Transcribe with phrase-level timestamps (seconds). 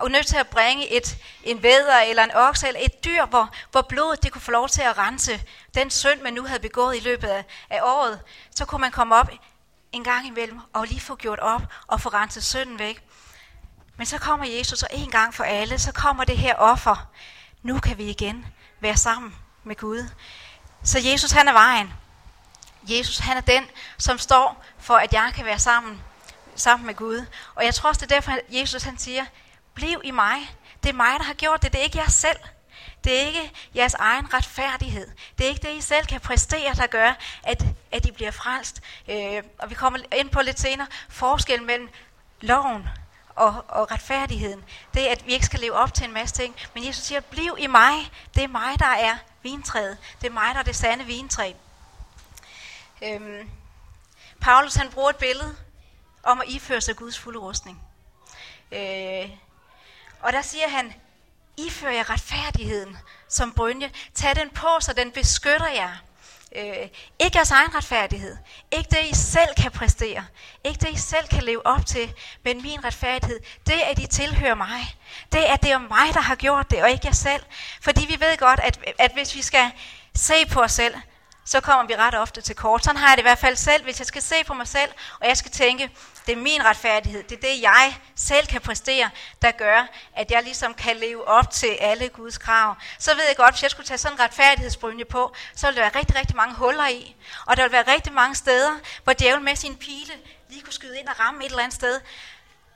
[0.00, 3.50] og nødt til at bringe et, en væder eller en okse eller et dyr, hvor,
[3.70, 5.42] hvor blodet det kunne få lov til at rense
[5.74, 8.20] den synd, man nu havde begået i løbet af, af året,
[8.56, 9.30] så kunne man komme op
[9.92, 13.02] en gang imellem og lige få gjort op og få renset synden væk.
[13.96, 17.08] Men så kommer Jesus, og en gang for alle, så kommer det her offer.
[17.62, 18.46] Nu kan vi igen
[18.80, 19.34] være sammen
[19.64, 20.08] med Gud.
[20.84, 21.92] Så Jesus han er vejen.
[22.82, 23.64] Jesus han er den,
[23.98, 26.02] som står for, at jeg kan være sammen,
[26.56, 27.26] sammen med Gud.
[27.54, 29.26] Og jeg tror også, det er derfor, at Jesus han siger,
[29.78, 30.38] bliv i mig.
[30.82, 31.72] Det er mig, der har gjort det.
[31.72, 32.38] Det er ikke jeg selv.
[33.04, 35.08] Det er ikke jeres egen retfærdighed.
[35.38, 37.12] Det er ikke det, I selv kan præstere, der gør,
[37.42, 38.82] at, at I bliver frelst.
[39.08, 40.86] Øh, og vi kommer ind på lidt senere.
[41.08, 41.88] Forskellen mellem
[42.40, 42.88] loven
[43.28, 44.64] og, og retfærdigheden.
[44.94, 46.56] Det er, at vi ikke skal leve op til en masse ting.
[46.74, 48.12] Men Jesus siger, bliv i mig.
[48.34, 49.98] Det er mig, der er vintræet.
[50.20, 51.52] Det er mig, der er det sande vintræ.
[53.02, 53.50] Øhm,
[54.40, 55.56] Paulus han bruger et billede
[56.22, 57.82] om at iføre sig Guds fulde rustning.
[58.72, 59.30] Øh,
[60.22, 60.94] og der siger han,
[61.56, 63.90] ifør jer retfærdigheden som brynje.
[64.14, 65.90] Tag den på, så den beskytter jer.
[66.56, 66.88] Øh,
[67.18, 68.36] ikke jeres egen retfærdighed.
[68.70, 70.26] Ikke det, I selv kan præstere.
[70.64, 72.14] Ikke det, I selv kan leve op til.
[72.44, 74.96] Men min retfærdighed, det er, at I tilhører mig.
[75.32, 77.42] Det er, det er mig, der har gjort det, og ikke jer selv.
[77.82, 79.70] Fordi vi ved godt, at, at hvis vi skal
[80.14, 80.94] se på os selv,
[81.44, 82.84] så kommer vi ret ofte til kort.
[82.84, 84.90] Sådan har jeg det i hvert fald selv, hvis jeg skal se på mig selv,
[85.20, 85.90] og jeg skal tænke,
[86.28, 89.10] det er min retfærdighed, det er det, jeg selv kan præstere,
[89.42, 92.76] der gør, at jeg ligesom kan leve op til alle Guds krav.
[92.98, 95.82] Så ved jeg godt, hvis jeg skulle tage sådan en retfærdighedsbrynje på, så ville der
[95.90, 97.16] være rigtig, rigtig mange huller i.
[97.46, 98.70] Og der ville være rigtig mange steder,
[99.04, 100.12] hvor djævlen med sin pile
[100.48, 102.00] lige kunne skyde ind og ramme et eller andet sted,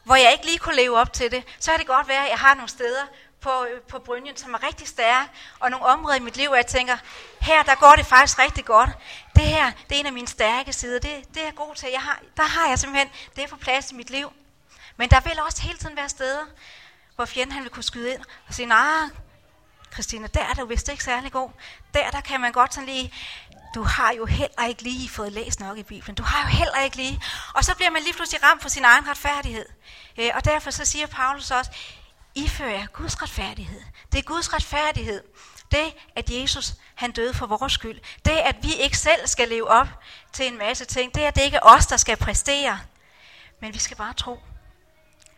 [0.05, 1.45] hvor jeg ikke lige kunne leve op til det.
[1.59, 3.03] Så kan det godt være, at jeg har nogle steder,
[3.43, 6.57] på, øh, på brynjen, som er rigtig stærke, og nogle områder i mit liv, hvor
[6.57, 6.97] jeg tænker,
[7.41, 8.91] her der går det faktisk rigtig godt.
[9.37, 10.99] Det her, det er en af mine stærke sider.
[10.99, 11.89] Det, det er jeg god til.
[11.93, 14.33] Jeg har, der har jeg simpelthen det er på plads i mit liv.
[14.97, 16.45] Men der vil også hele tiden være steder,
[17.17, 19.09] hvor fjenden han vil kunne skyde ind og sige, nej,
[19.93, 21.51] Christina, der er du vist ikke særlig god.
[21.95, 23.15] Der, der kan man godt sådan lige,
[23.75, 26.15] du har jo heller ikke lige fået læst nok i Bibelen.
[26.15, 27.23] Du har jo heller ikke lige.
[27.55, 29.67] Og så bliver man lige pludselig ramt for sin egen retfærdighed.
[30.19, 31.71] Øh, og derfor så siger Paulus også,
[32.35, 33.81] ifører jeg Guds retfærdighed.
[34.13, 35.23] Det er Guds retfærdighed.
[35.71, 38.01] Det, at Jesus han døde for vores skyld.
[38.25, 39.87] Det, at vi ikke selv skal leve op
[40.33, 41.15] til en masse ting.
[41.15, 42.81] Det, at det ikke er os, der skal præstere.
[43.61, 44.39] Men vi skal bare tro.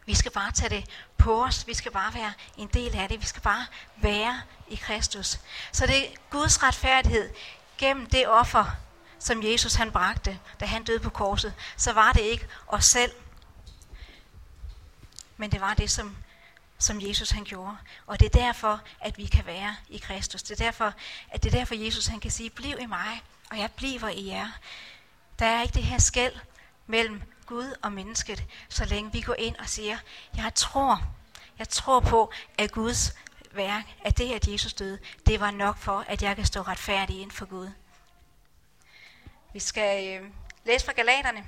[0.07, 0.85] Vi skal bare tage det
[1.19, 1.67] på os.
[1.67, 3.21] Vi skal bare være en del af det.
[3.21, 3.67] Vi skal bare
[3.97, 5.39] være i Kristus.
[5.73, 7.31] Så det er Guds retfærdighed
[7.79, 8.65] gennem det offer,
[9.19, 11.55] som Jesus han bragte, da han døde på korset.
[11.77, 13.13] Så var det ikke os selv,
[15.37, 16.17] men det var det, som
[16.85, 17.77] som Jesus han gjorde.
[18.07, 20.43] Og det er derfor, at vi kan være i Kristus.
[20.43, 20.93] Det er derfor,
[21.31, 24.27] at det er derfor, Jesus han kan sige, bliv i mig, og jeg bliver i
[24.27, 24.49] jer.
[25.39, 26.35] Der er ikke det her skæld
[26.87, 29.99] mellem Gud og mennesket, så længe vi går ind og siger,
[30.37, 31.03] jeg tror,
[31.59, 33.15] jeg tror på, at Guds
[33.53, 37.21] værk, at det, at Jesus døde, det var nok for, at jeg kan stå retfærdig
[37.21, 37.71] ind for Gud.
[39.53, 40.29] Vi skal øh,
[40.65, 41.45] læse fra Galaterne.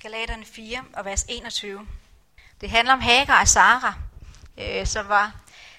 [0.00, 1.86] Galaterne 4 og vers 21.
[2.60, 3.94] Det handler om Hagar og Sara
[4.58, 5.32] øh, som var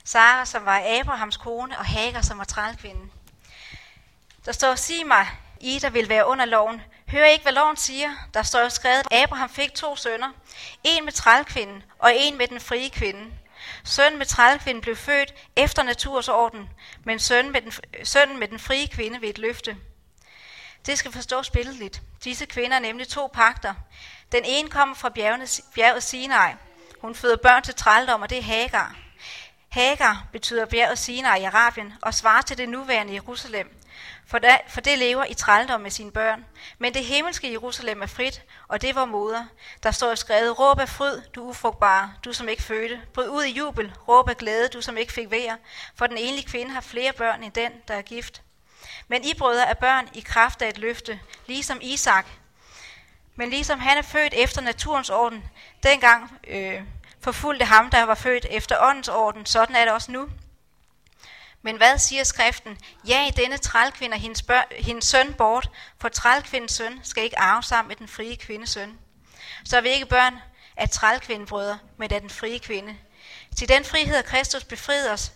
[0.03, 3.11] Sara, som var Abrahams kone, og Hagar, som var trælkvinden.
[4.45, 5.27] Der står, sig mig,
[5.59, 8.09] I der vil være under loven, hør ikke, hvad loven siger.
[8.33, 10.31] Der står jo skrevet, at Abraham fik to sønner.
[10.83, 13.31] En med trælkvinden, og en med den frie kvinde.
[13.83, 16.69] Sønnen med trælkvinden blev født efter natursorden,
[17.03, 17.71] men sønnen med, den,
[18.03, 19.77] sønnen med den frie kvinde ved et løfte.
[20.85, 22.01] Det skal forstås billedligt.
[22.23, 23.73] Disse kvinder er nemlig to pakter.
[24.31, 26.53] Den ene kommer fra bjerget, bjerget Sinai,
[27.01, 28.95] hun føder børn til trældom, og det er Hagar.
[29.69, 33.77] Hagar betyder bjerget Sinai i Arabien og svarer til det nuværende Jerusalem.
[34.27, 36.45] For, da, for det lever i trældom med sine børn.
[36.77, 39.45] Men det himmelske Jerusalem er frit, og det var moder.
[39.83, 43.01] Der står skrevet, råb af fryd, du ufrugtbare, du som ikke fødte.
[43.13, 45.55] Bryd ud i jubel, råb af glæde, du som ikke fik vejr.
[45.95, 48.41] For den enlige kvinde har flere børn end den, der er gift.
[49.07, 52.25] Men I brødre er børn i kraft af et løfte, ligesom Isak.
[53.37, 55.43] Men ligesom han er født efter naturens orden,
[55.83, 56.81] dengang øh,
[57.21, 59.45] forfulgte ham, der var født efter åndens orden.
[59.45, 60.29] Sådan er det også nu.
[61.61, 62.77] Men hvad siger skriften?
[63.07, 65.69] Ja, i denne trælkvinde hendes, bør, hendes søn bort,
[66.01, 68.99] for trælkvindens søn skal ikke arve sammen med den frie kvindes søn.
[69.65, 70.39] Så er vi ikke børn
[70.77, 72.95] af trælkvindebrødre, men af den frie kvinde.
[73.57, 75.31] Til den frihed Kristus befriede os.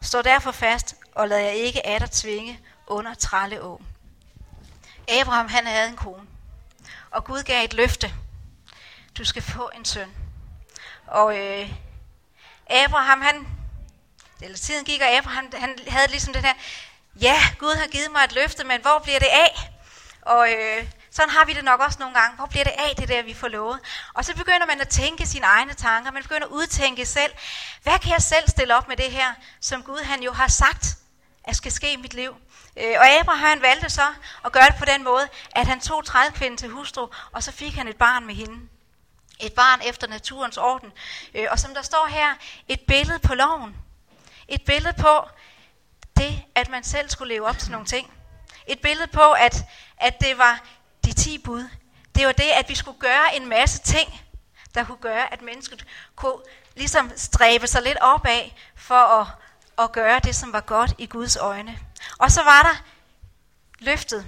[0.00, 3.80] står derfor fast, og lad jer ikke atter tvinge under trælleå.
[5.08, 6.26] Abraham han havde en kone,
[7.10, 8.14] og Gud gav et løfte.
[9.18, 10.10] Du skal få en søn.
[11.06, 11.70] Og øh,
[12.70, 13.48] Abraham, han,
[14.40, 16.54] eller tiden gik, og Abraham, han havde ligesom den her,
[17.20, 19.70] ja, Gud har givet mig et løfte, men hvor bliver det af?
[20.22, 22.36] Og øh, Sådan har vi det nok også nogle gange.
[22.36, 23.80] Hvor bliver det af, det der, vi får lovet?
[24.14, 26.10] Og så begynder man at tænke sine egne tanker.
[26.10, 27.32] Man begynder at udtænke selv.
[27.82, 30.86] Hvad kan jeg selv stille op med det her, som Gud han jo har sagt,
[31.44, 32.34] at skal ske i mit liv?
[32.76, 34.06] Øh, og Abraham valgte så
[34.44, 37.52] at gøre det på den måde, at han tog 30 kvinden til hustru, og så
[37.52, 38.68] fik han et barn med hende.
[39.40, 40.92] Et barn efter naturens orden.
[41.34, 42.34] Øh, og som der står her,
[42.68, 43.76] et billede på loven.
[44.48, 45.28] Et billede på
[46.16, 48.12] det, at man selv skulle leve op til nogle ting.
[48.66, 49.64] Et billede på, at,
[49.96, 50.64] at det var
[51.04, 51.68] de ti bud.
[52.14, 54.20] Det var det, at vi skulle gøre en masse ting,
[54.74, 55.86] der kunne gøre, at mennesket
[56.16, 56.38] kunne
[56.76, 59.26] ligesom stræbe sig lidt opad for at,
[59.78, 61.78] at gøre det, som var godt i Guds øjne.
[62.18, 62.82] Og så var der
[63.78, 64.26] løftet,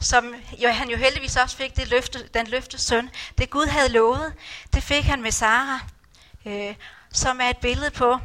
[0.00, 3.10] som jo, han jo heldigvis også fik det løfte, den løfte søn.
[3.38, 4.34] Det Gud havde lovet,
[4.74, 5.80] det fik han med Sara,
[6.46, 6.74] øh,
[7.12, 8.18] som er et billede på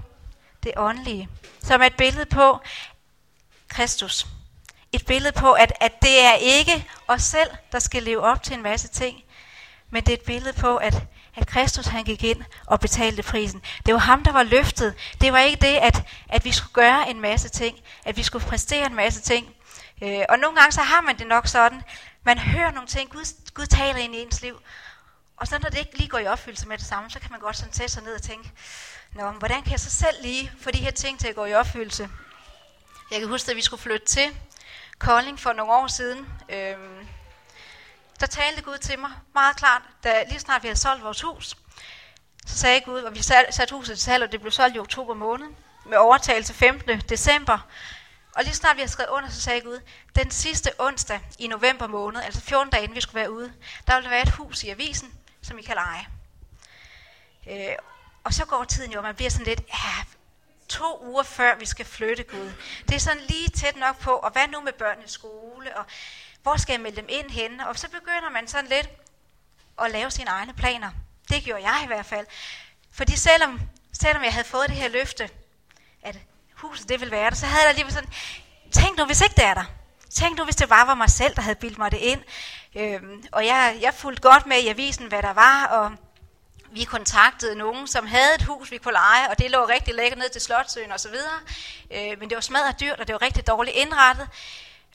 [0.63, 1.29] det åndelige.
[1.63, 2.59] Som er et billede på
[3.67, 4.27] Kristus.
[4.91, 8.53] Et billede på, at, at det er ikke os selv, der skal leve op til
[8.53, 9.23] en masse ting,
[9.89, 11.03] men det er et billede på, at,
[11.37, 13.61] at Kristus han gik ind og betalte prisen.
[13.85, 14.95] Det var ham, der var løftet.
[15.21, 18.45] Det var ikke det, at, at vi skulle gøre en masse ting, at vi skulle
[18.45, 19.55] præstere en masse ting.
[20.03, 21.81] Øh, og nogle gange så har man det nok sådan,
[22.23, 24.59] man hører nogle ting, Gud, Gud taler ind i ens liv,
[25.37, 27.39] og så når det ikke lige går i opfyldelse med det samme, så kan man
[27.39, 28.51] godt sådan sætte sig ned og tænke,
[29.13, 31.53] Nå, hvordan kan jeg så selv lige få de her ting til at gå i
[31.53, 32.09] opfyldelse?
[33.11, 34.29] Jeg kan huske, at vi skulle flytte til
[34.99, 36.27] Kolding for nogle år siden.
[36.49, 37.06] Øhm,
[38.19, 41.57] der talte Gud til mig meget klart, da lige snart vi havde solgt vores hus.
[42.45, 45.13] Så sagde Gud, og vi satte huset til salg, og det blev solgt i oktober
[45.13, 45.47] måned,
[45.85, 46.99] med overtagelse 15.
[46.99, 47.59] december.
[48.35, 49.79] Og lige snart vi havde skrevet under, så sagde Gud,
[50.15, 53.53] den sidste onsdag i november måned, altså 14 dage inden vi skulle være ude,
[53.87, 56.07] der ville være et hus i avisen, som I kan lege.
[57.49, 57.75] Øh,
[58.23, 60.05] og så går tiden jo, og man bliver sådan lidt, ja,
[60.69, 62.51] to uger før vi skal flytte Gud.
[62.87, 65.85] Det er sådan lige tæt nok på, og hvad nu med børnenes skole, og
[66.43, 67.67] hvor skal jeg melde dem ind henne?
[67.67, 68.89] Og så begynder man sådan lidt
[69.81, 70.91] at lave sine egne planer.
[71.29, 72.25] Det gjorde jeg i hvert fald.
[72.91, 73.61] Fordi selvom,
[73.93, 75.29] selvom jeg havde fået det her løfte,
[76.03, 76.17] at
[76.53, 78.09] huset det ville være der, så havde jeg alligevel sådan,
[78.71, 79.65] tænk nu, hvis ikke det er der.
[80.09, 82.23] Tænk nu, hvis det bare var mig selv, der havde bildt mig det ind.
[82.75, 85.91] Øhm, og jeg, jeg fulgte godt med i avisen, hvad der var, og
[86.71, 90.19] vi kontaktede nogen, som havde et hus, vi kunne lege, og det lå rigtig lækkert
[90.19, 91.15] ned til Slotsøen osv.
[91.91, 94.27] Øh, men det var smadret dyrt, og det var rigtig dårligt indrettet.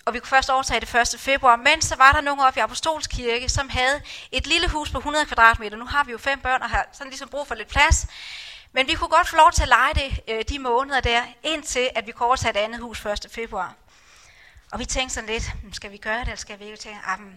[0.04, 1.20] Og vi kunne først overtage det 1.
[1.20, 1.56] februar.
[1.56, 4.02] Men så var der nogen oppe i Apostolskirke, som havde
[4.32, 5.76] et lille hus på 100 kvadratmeter.
[5.76, 8.06] Nu har vi jo fem børn og har sådan ligesom brug for lidt plads.
[8.72, 11.90] Men vi kunne godt få lov til at lege det øh, de måneder der, indtil
[11.94, 13.26] at vi kunne overtage et andet hus 1.
[13.30, 13.74] februar.
[14.72, 16.76] Og vi tænkte sådan lidt, hmm, skal vi gøre det, eller skal vi ikke?
[16.76, 17.34] tænke, ah, hmm,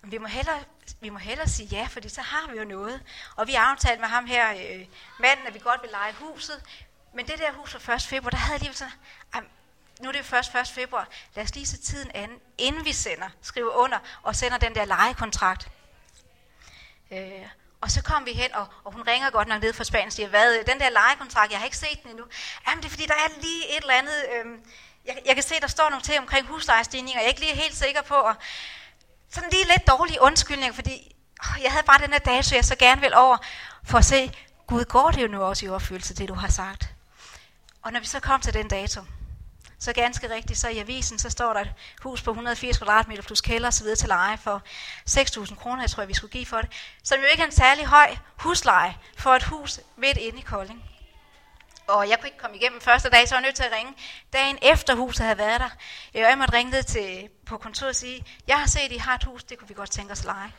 [0.00, 0.58] hmm, vi må hellere,
[1.00, 3.02] vi må hellere sige ja, fordi så har vi jo noget.
[3.36, 4.86] Og vi aftalte med ham her, øh,
[5.20, 6.62] manden, at vi godt vil lege huset.
[7.14, 8.02] Men det der hus fra 1.
[8.02, 8.92] februar, der havde alligevel sådan,
[9.32, 9.42] ah,
[10.00, 10.68] nu er det først 1.
[10.68, 14.74] februar, lad os lige se tiden an, inden vi sender, skriver under og sender den
[14.74, 15.68] der lejekontrakt.
[17.10, 17.46] Øh,
[17.80, 20.12] og så kom vi hen, og, og hun ringer godt nok ned fra Spanien og
[20.12, 22.24] siger, hvad, den der lejekontrakt, jeg har ikke set den endnu.
[22.66, 24.58] Jamen det er fordi, der er lige et eller andet, øh,
[25.04, 27.76] jeg, jeg kan se, der står nogle ting omkring huslejestigninger, jeg er ikke lige helt
[27.76, 28.34] sikker på, og
[29.30, 32.64] sådan lige lidt dårlig undskyldning, fordi åh, jeg havde bare den her dato, så jeg
[32.64, 33.36] så gerne vil over,
[33.84, 34.32] for at se,
[34.66, 36.88] Gud, går det jo nu også i opfyldelse, det du har sagt.
[37.82, 39.00] Og når vi så kom til den dato,
[39.78, 43.40] så ganske rigtigt, så i avisen, så står der et hus på 180 kvadratmeter plus
[43.40, 43.86] kælder osv.
[43.98, 44.62] til leje for
[45.10, 46.72] 6.000 kroner, jeg tror, jeg, vi skulle give for det.
[47.02, 50.84] Som jo ikke er en særlig høj husleje for et hus midt inde i Kolding.
[51.86, 53.92] Og jeg kunne ikke komme igennem første dag, så var jeg nødt til at ringe.
[54.32, 55.70] Dagen efter huset havde været der,
[56.14, 59.24] jeg måtte ringe ned til, på kontoret og sige, jeg har set, I har et
[59.24, 60.52] hus, det kunne vi godt tænke os at lege.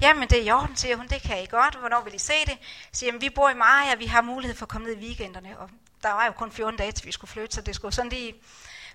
[0.00, 1.74] Jamen det er i orden, siger hun, det kan I godt.
[1.74, 2.58] Hvornår vil I se det?
[2.92, 5.58] Så jamen, vi bor i Maja, vi har mulighed for at komme ned i weekenderne.
[5.58, 5.70] Og
[6.02, 8.34] der var jo kun 14 dage, til vi skulle flytte, så det skulle sådan lige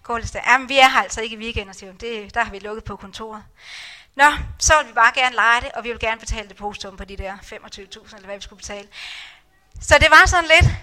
[0.04, 0.48] gå lidt stærkt.
[0.48, 1.94] Jamen vi er her altså ikke i weekender, siger.
[1.94, 3.44] Det, der har vi lukket på kontoret.
[4.16, 7.06] Nå, så vil vi bare gerne lege det, og vi vil gerne betale depositum på
[7.06, 8.88] de der 25.000, eller hvad vi skulle betale.
[9.82, 10.76] Så det var sådan lidt,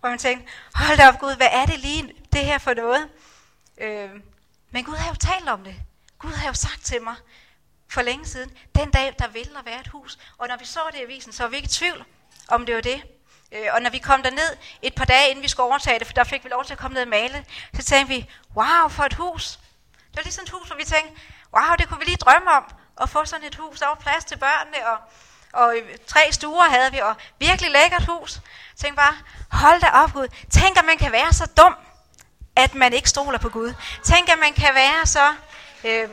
[0.00, 3.08] hvor man tænkte, hold da op Gud, hvad er det lige det her for noget?
[3.78, 4.10] Øh,
[4.70, 5.74] men Gud har jo talt om det.
[6.18, 7.14] Gud har jo sagt til mig
[7.88, 10.18] for længe siden, den dag, der vil der være et hus.
[10.38, 12.04] Og når vi så det i avisen, så var vi ikke i tvivl,
[12.48, 13.02] om det var det.
[13.52, 16.14] Øh, og når vi kom derned et par dage, inden vi skulle overtage det, for
[16.14, 19.02] der fik vi lov til at komme ned og male, så tænkte vi, wow, for
[19.02, 19.58] et hus.
[19.92, 21.20] Det var lige sådan et hus, hvor vi tænkte,
[21.54, 22.64] wow, det kunne vi lige drømme om,
[23.02, 23.78] at få sådan et hus.
[23.78, 24.98] Der var plads til børnene, og,
[25.52, 25.74] og
[26.06, 28.40] tre stuer havde vi, og virkelig lækkert hus.
[28.76, 29.16] Tænk bare,
[29.50, 30.28] hold da op Gud.
[30.50, 31.76] Tænk, at man kan være så dum,
[32.56, 33.74] at man ikke stoler på Gud.
[34.04, 35.34] Tænk, at man kan være så
[35.84, 36.08] øh,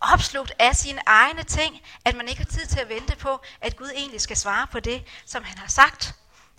[0.00, 3.76] opslugt af sine egne ting, at man ikke har tid til at vente på, at
[3.76, 6.14] Gud egentlig skal svare på det, som han har sagt,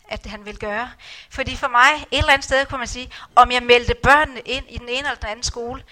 [0.09, 0.91] at han vil gøre.
[1.29, 4.65] Fordi for mig, et eller andet sted kunne man sige, om jeg meldte børnene ind
[4.69, 5.83] i den ene eller den anden skole,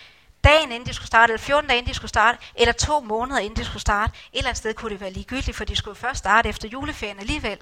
[0.43, 3.39] dagen inden de skulle starte, eller 14 dage inden de skulle starte, eller to måneder
[3.39, 4.13] inden de skulle starte.
[4.33, 7.19] Et eller andet sted kunne det være ligegyldigt, for de skulle først starte efter juleferien
[7.19, 7.57] alligevel.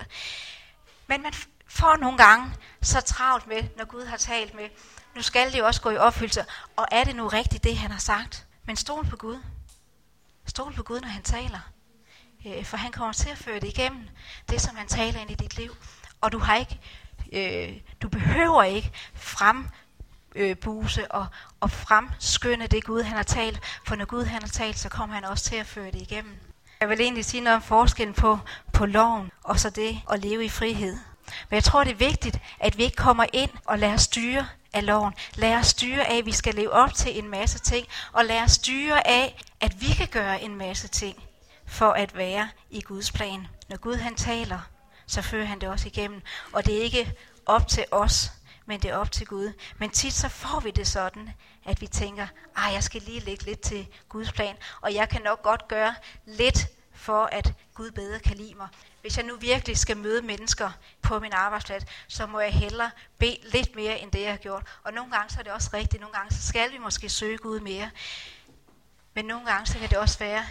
[1.07, 1.33] Men man
[1.67, 4.69] får nogle gange så travlt med, når Gud har talt med,
[5.15, 6.45] nu skal det jo også gå i opfyldelse,
[6.75, 8.45] og er det nu rigtigt det, han har sagt?
[8.65, 9.37] Men stol på Gud.
[10.45, 11.59] Stol på Gud, når han taler.
[12.45, 14.09] Øh, for han kommer til at føre det igennem,
[14.49, 15.75] det som han taler ind i dit liv.
[16.21, 16.79] Og du har ikke,
[17.33, 19.67] øh, du behøver ikke frem
[20.35, 21.25] øh, buse og,
[21.59, 25.15] og fremskynde det Gud han har talt, for når Gud han har talt, så kommer
[25.15, 26.37] han også til at føre det igennem.
[26.79, 28.39] Jeg vil egentlig sige noget om forskellen på,
[28.73, 30.97] på loven og så det at leve i frihed.
[31.49, 34.85] Men jeg tror, det er vigtigt, at vi ikke kommer ind og lader styre af
[34.85, 35.13] loven.
[35.35, 38.41] Lad os styre af, at vi skal leve op til en masse ting, og lad
[38.41, 41.23] os styre af, at vi kan gøre en masse ting
[41.65, 43.47] for at være i Guds plan.
[43.69, 44.59] Når Gud han taler,
[45.07, 46.21] så fører han det også igennem.
[46.53, 47.13] Og det er ikke
[47.45, 48.31] op til os,
[48.65, 49.53] men det er op til Gud.
[49.77, 51.29] Men tit så får vi det sådan,
[51.65, 55.21] at vi tænker, ah, jeg skal lige lægge lidt til Guds plan, og jeg kan
[55.21, 55.95] nok godt gøre
[56.25, 58.67] lidt for, at Gud bedre kan lide mig.
[59.01, 60.71] Hvis jeg nu virkelig skal møde mennesker
[61.01, 64.63] på min arbejdsplads, så må jeg hellere bede lidt mere, end det jeg har gjort.
[64.83, 67.37] Og nogle gange så er det også rigtigt, nogle gange så skal vi måske søge
[67.37, 67.89] Gud mere.
[69.13, 70.45] Men nogle gange så kan det også være,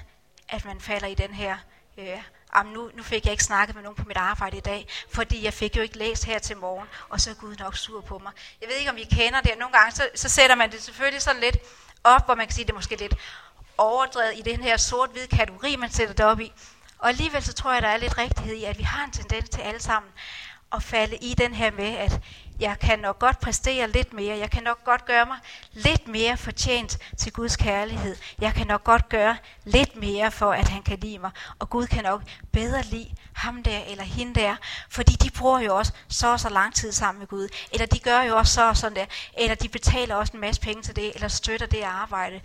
[0.49, 1.57] at man falder i den her,
[1.99, 2.23] øh,
[2.55, 5.45] Am, nu, nu fik jeg ikke snakket med nogen på mit arbejde i dag, fordi
[5.45, 8.19] jeg fik jo ikke læst her til morgen, og så er Gud nok sur på
[8.19, 8.33] mig.
[8.61, 11.23] Jeg ved ikke, om I kender det, nogle gange så, så sætter man det selvfølgelig
[11.23, 11.57] sådan lidt
[12.05, 13.15] op, hvor man kan sige, det er måske lidt
[13.79, 16.53] overdrevet i den her sort-hvide kategori, man sætter det op i.
[16.99, 19.49] Og alligevel så tror jeg, der er lidt rigtighed i, at vi har en tendens
[19.49, 20.13] til alle sammen
[20.73, 22.21] at falde i den her med, at
[22.61, 25.39] jeg kan nok godt præstere lidt mere, jeg kan nok godt gøre mig
[25.73, 30.69] lidt mere fortjent til Guds kærlighed, jeg kan nok godt gøre lidt mere for, at
[30.69, 34.57] han kan lide mig, og Gud kan nok bedre lide ham der eller hende der,
[34.91, 37.99] fordi de bruger jo også så og så lang tid sammen med Gud, eller de
[37.99, 39.07] gør jo også så og sådan der,
[39.39, 42.41] eller de betaler også en masse penge til det, eller støtter det arbejde.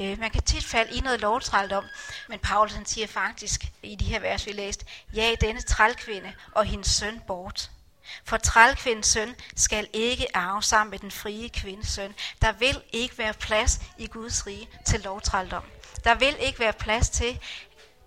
[0.00, 1.84] Øh, man kan tit falde i noget lovtrældom,
[2.28, 6.64] men Paulus han siger faktisk i de her vers, vi læste, ja, denne trælkvinde og
[6.64, 7.70] hendes søn bort.
[8.24, 12.14] For trælkvindens søn skal ikke arve sammen med den frie kvindes søn.
[12.42, 15.62] Der vil ikke være plads i Guds rige til lovtrældom.
[16.04, 17.38] Der vil ikke være plads til,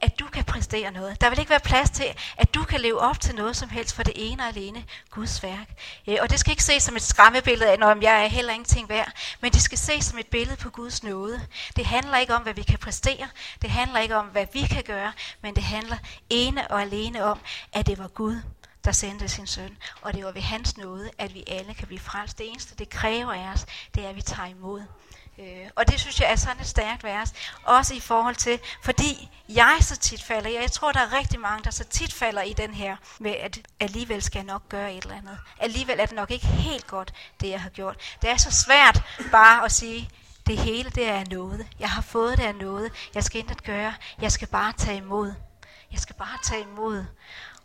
[0.02, 1.22] at du kan præstere noget.
[1.22, 2.06] Der vil ikke være plads til,
[2.38, 5.44] at du kan leve op til noget som helst for det ene og alene Guds
[5.44, 5.68] værk.
[6.08, 8.90] Øh, og det skal ikke ses som et skræmmebillede af, når jeg er heller ingenting
[8.90, 9.12] værd,
[9.42, 11.48] men det skal ses som et billede på Guds nåde.
[11.76, 13.28] Det handler ikke om, hvad vi kan præstere.
[13.62, 15.98] Det handler ikke om, hvad vi kan gøre, men det handler
[16.30, 17.40] ene og alene om,
[17.74, 18.42] at det var Gud,
[18.88, 19.78] der sendte sin søn.
[20.02, 22.38] Og det var ved hans nåde, at vi alle kan blive frelst.
[22.38, 23.66] Det eneste, det kræver af os,
[23.96, 24.82] det er, at vi tager imod.
[25.40, 27.34] Øh, og det synes jeg er sådan et stærkt vers.
[27.64, 31.64] Også i forhold til, fordi jeg så tit falder, jeg tror, der er rigtig mange,
[31.64, 35.04] der så tit falder i den her, med at alligevel skal jeg nok gøre et
[35.04, 35.38] eller andet.
[35.60, 38.18] Alligevel er det nok ikke helt godt, det jeg har gjort.
[38.22, 40.10] Det er så svært bare at sige,
[40.48, 41.68] det hele det er noget.
[41.80, 42.92] Jeg har fået det af noget.
[43.16, 43.94] Jeg skal intet gøre.
[44.22, 45.34] Jeg skal bare tage imod.
[45.92, 47.06] Jeg skal bare tage imod.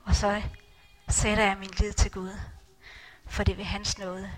[0.04, 0.42] Og så
[1.08, 2.30] sætter jeg min lid til Gud.
[3.26, 4.30] For det er ved hans nåde.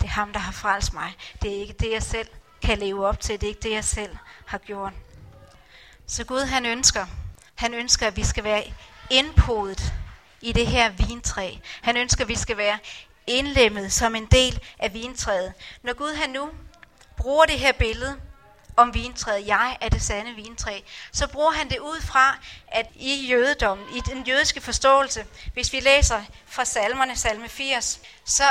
[0.00, 1.16] Det er ham, der har frelst mig.
[1.42, 2.28] Det er ikke det, jeg selv
[2.62, 3.40] kan leve op til.
[3.40, 4.16] Det er ikke det, jeg selv
[4.46, 4.92] har gjort.
[6.06, 7.06] Så Gud, han ønsker,
[7.54, 8.64] han ønsker, at vi skal være
[9.10, 9.92] indpodet
[10.40, 11.54] i det her vintræ.
[11.82, 12.78] Han ønsker, at vi skal være
[13.26, 15.52] indlemmet som en del af vintræet.
[15.82, 16.50] Når Gud han nu
[17.16, 18.20] bruger det her billede
[18.76, 20.80] om vintræet, jeg er det sande vintræ,
[21.12, 22.38] så bruger han det ud fra,
[22.68, 28.44] at i jødedommen, i den jødiske forståelse, hvis vi læser fra salmerne, salme 80, så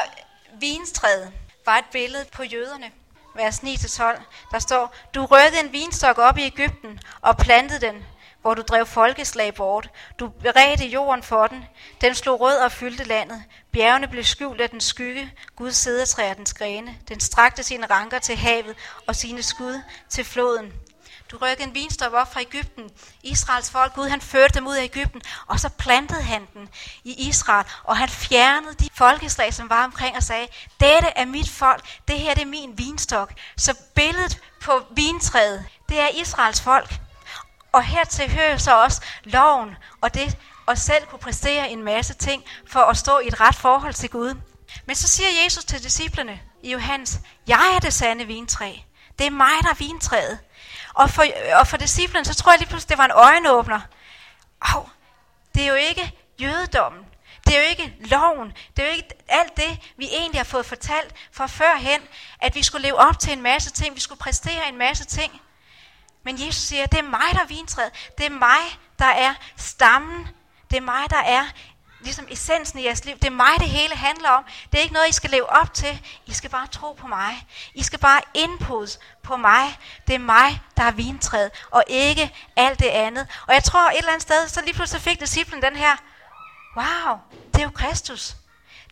[0.60, 1.34] vintræet
[1.66, 2.92] var et billede på jøderne.
[3.36, 8.06] Vers 9-12, der står, Du rørte en vinstok op i Ægypten og plantede den,
[8.42, 9.90] hvor du drev folkeslag bort.
[10.20, 11.66] Du beredte jorden for den.
[12.02, 13.44] Den slog rød og fyldte landet.
[13.72, 15.34] Bjergene blev skjult af den skygge.
[15.56, 15.72] Gud
[16.20, 16.98] af dens grene.
[17.10, 18.76] Den strakte sine ranker til havet
[19.08, 20.74] og sine skud til floden.
[21.32, 22.90] Du rykkede en vinstok op fra Ægypten.
[23.24, 26.70] Israels folk, Gud han førte dem ud af Ægypten, og så plantede han den
[27.04, 30.48] i Israel, og han fjernede de folkeslag, som var omkring og sagde,
[30.80, 33.34] dette er mit folk, det her det er min vinstok.
[33.58, 37.00] Så billedet på vintræet, det er Israels folk.
[37.72, 40.38] Og hertil hører så også loven, og det
[40.68, 44.10] at selv kunne præstere en masse ting for at stå i et ret forhold til
[44.10, 44.36] Gud.
[44.86, 48.74] Men så siger Jesus til disciplene i Johannes, jeg er det sande vintræ.
[49.20, 50.40] Det er mig, der er vintræet.
[50.94, 51.24] Og for,
[51.60, 53.82] og for disciplen, så tror jeg lige pludselig, det var en øjenåbner.
[54.76, 54.86] Oh,
[55.56, 56.12] det er jo ikke
[56.42, 57.06] jødedommen.
[57.48, 58.54] Det er jo ikke loven.
[58.78, 62.02] Det er jo ikke alt det, vi egentlig har fået fortalt fra førhen,
[62.40, 65.42] at vi skulle leve op til en masse ting, vi skulle præstere en masse ting.
[66.24, 67.92] Men Jesus siger, det er mig, der er vintræet.
[68.18, 70.28] Det er mig, der er stammen.
[70.70, 71.46] Det er mig, der er
[72.02, 73.16] ligesom essensen i jeres liv.
[73.16, 74.44] Det er mig, det hele handler om.
[74.72, 76.02] Det er ikke noget, I skal leve op til.
[76.26, 77.48] I skal bare tro på mig.
[77.74, 79.80] I skal bare indpose på mig.
[80.08, 83.28] Det er mig, der er vintræet, og ikke alt det andet.
[83.48, 85.96] Og jeg tror et eller andet sted, så lige pludselig fik disciplen den her,
[86.78, 87.18] wow,
[87.54, 88.36] det er jo Kristus.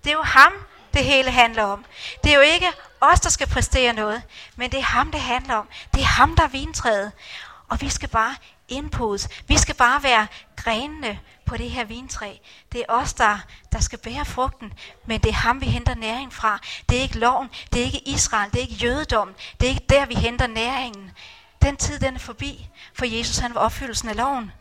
[0.03, 0.53] Det er jo ham,
[0.93, 1.85] det hele handler om.
[2.23, 2.67] Det er jo ikke
[3.01, 4.21] os, der skal præstere noget,
[4.55, 5.67] men det er ham, det handler om.
[5.93, 7.11] Det er ham, der er vintræet.
[7.69, 8.35] Og vi skal bare
[8.67, 9.29] indpodes.
[9.47, 12.33] Vi skal bare være grenene på det her vintræ.
[12.71, 13.39] Det er os, der,
[13.71, 14.73] der skal bære frugten,
[15.05, 16.59] men det er ham, vi henter næring fra.
[16.89, 19.85] Det er ikke loven, det er ikke Israel, det er ikke jødedommen, det er ikke
[19.89, 21.11] der, vi henter næringen.
[21.61, 24.51] Den tid, den er forbi, for Jesus han var opfyldelsen af loven.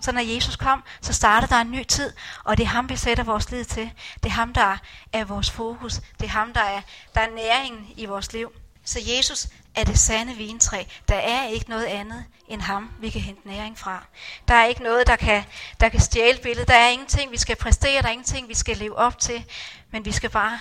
[0.00, 2.12] Så når Jesus kom, så startede der en ny tid,
[2.44, 3.90] og det er ham, vi sætter vores lid til.
[4.22, 4.76] Det er ham, der
[5.12, 5.94] er vores fokus.
[5.94, 6.80] Det er ham, der er,
[7.14, 8.52] der er næringen i vores liv.
[8.84, 10.84] Så Jesus er det sande vintræ.
[11.08, 14.04] Der er ikke noget andet end ham, vi kan hente næring fra.
[14.48, 15.44] Der er ikke noget, der kan,
[15.80, 16.68] der kan stjæle billedet.
[16.68, 18.02] Der er ingenting, vi skal præstere.
[18.02, 19.44] Der er ingenting, vi skal leve op til.
[19.90, 20.58] Men vi skal bare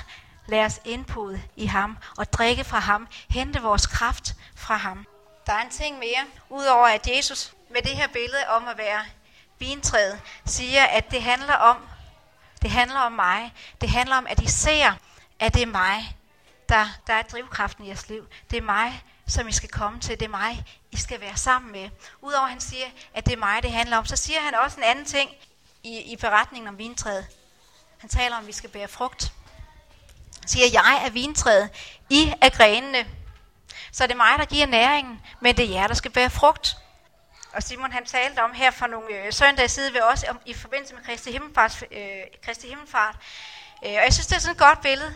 [0.47, 3.07] lade os indpude i ham og drikke fra ham.
[3.29, 5.05] Hente vores kraft fra ham.
[5.45, 9.05] Der er en ting mere, udover at Jesus med det her billede om at være
[9.59, 11.77] vintræet, siger, at det handler om,
[12.61, 13.53] det handler om mig.
[13.81, 14.93] Det handler om, at I ser,
[15.39, 16.17] at det er mig,
[16.69, 18.27] der, der er drivkraften i jeres liv.
[18.51, 20.19] Det er mig, som I skal komme til.
[20.19, 21.89] Det er mig, I skal være sammen med.
[22.21, 24.77] Udover at han siger, at det er mig, det handler om, så siger han også
[24.77, 25.29] en anden ting
[25.83, 27.27] i, i beretningen om vintræet.
[27.97, 29.33] Han taler om, at vi skal bære frugt.
[30.39, 31.69] Han siger, jeg er vintræet,
[32.09, 33.07] I er grenene.
[33.95, 36.77] Så det er mig, der giver næringen, men det er jer, der skal bære frugt.
[37.53, 40.53] Og Simon han talte om her for nogle øh, søndage siden ved os om, i
[40.53, 41.83] forbindelse med Kristi Himmelfart.
[41.91, 43.15] Øh, Kristi Himmelfart.
[43.85, 45.15] Øh, og jeg synes, det er sådan et godt billede.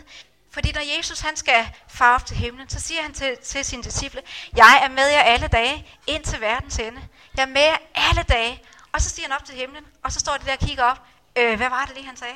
[0.52, 3.82] Fordi når Jesus han skal far op til himlen, så siger han til, til sine
[3.82, 4.22] disciple,
[4.56, 7.00] jeg er med jer alle dage ind til verdens ende.
[7.36, 8.62] Jeg er med jer alle dage.
[8.92, 11.00] Og så siger han op til himlen, og så står de der og kigger op.
[11.36, 12.34] Øh, hvad var det lige, han sagde?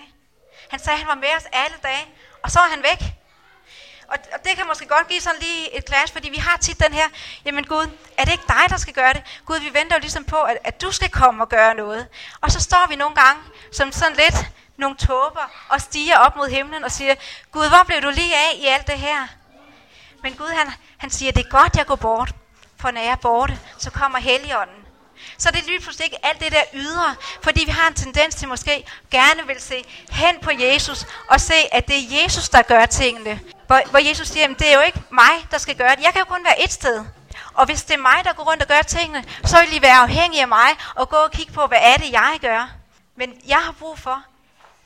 [0.70, 2.06] Han sagde, at han var med os alle dage,
[2.42, 3.14] og så er han væk.
[4.14, 6.80] Og, og det kan måske godt give sådan lige et clash, fordi vi har tit
[6.80, 7.09] den her,
[7.44, 7.87] jamen Gud,
[8.18, 9.23] er det ikke dig, der skal gøre det?
[9.47, 12.09] Gud, vi venter jo ligesom på, at, at du skal komme og gøre noget.
[12.40, 13.42] Og så står vi nogle gange
[13.73, 14.35] som sådan lidt
[14.76, 17.14] nogle tåber og stiger op mod himlen og siger,
[17.52, 19.26] Gud, hvor blev du lige af i alt det her?
[20.23, 22.35] Men Gud, han, han siger, det er godt, jeg går bort,
[22.81, 24.84] for når jeg er borte, så kommer Helligånden.
[25.38, 28.35] Så det er lige pludselig ikke alt det der ydre, fordi vi har en tendens
[28.35, 32.62] til måske gerne vil se hen på Jesus og se, at det er Jesus, der
[32.62, 33.40] gør tingene.
[33.66, 36.03] Hvor, hvor Jesus siger, at det er jo ikke mig, der skal gøre det.
[36.05, 37.05] Jeg kan jo kun være et sted.
[37.55, 39.96] Og hvis det er mig, der går rundt og gør tingene, så vil I være
[39.96, 42.70] afhængige af mig og gå og kigge på, hvad er det, jeg gør.
[43.16, 44.24] Men jeg har brug for,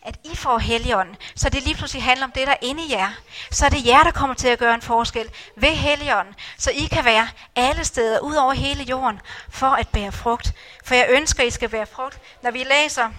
[0.08, 2.92] at I får Helligånden, så det lige pludselig handler om det, der er inde i
[2.92, 3.10] jer.
[3.50, 6.84] Så er det jer, der kommer til at gøre en forskel ved Helligånden, så I
[6.92, 10.52] kan være alle steder ud over hele jorden for at bære frugt.
[10.84, 12.20] For jeg ønsker, at I skal bære frugt.
[12.42, 13.10] Når vi læser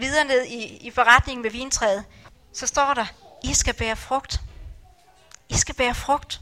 [0.00, 2.04] videre ned i, i forretningen med vintræet,
[2.52, 3.06] så står der,
[3.44, 4.40] I skal bære frugt.
[5.48, 6.40] I skal bære frugt.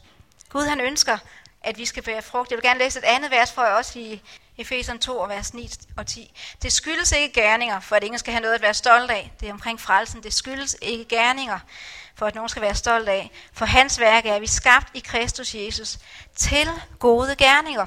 [0.49, 1.19] Gud han ønsker,
[1.65, 2.51] at vi skal bære frugt.
[2.51, 4.23] Jeg vil gerne læse et andet vers for jer også i
[4.59, 6.33] Efeseren 2, og vers 9 og 10.
[6.63, 9.33] Det skyldes ikke gerninger, for at ingen skal have noget at være stolt af.
[9.41, 10.23] Det er omkring frelsen.
[10.23, 11.59] Det skyldes ikke gerninger,
[12.15, 13.31] for at nogen skal være stolt af.
[13.53, 15.99] For hans værk er vi skabt i Kristus Jesus
[16.37, 17.87] til gode gerninger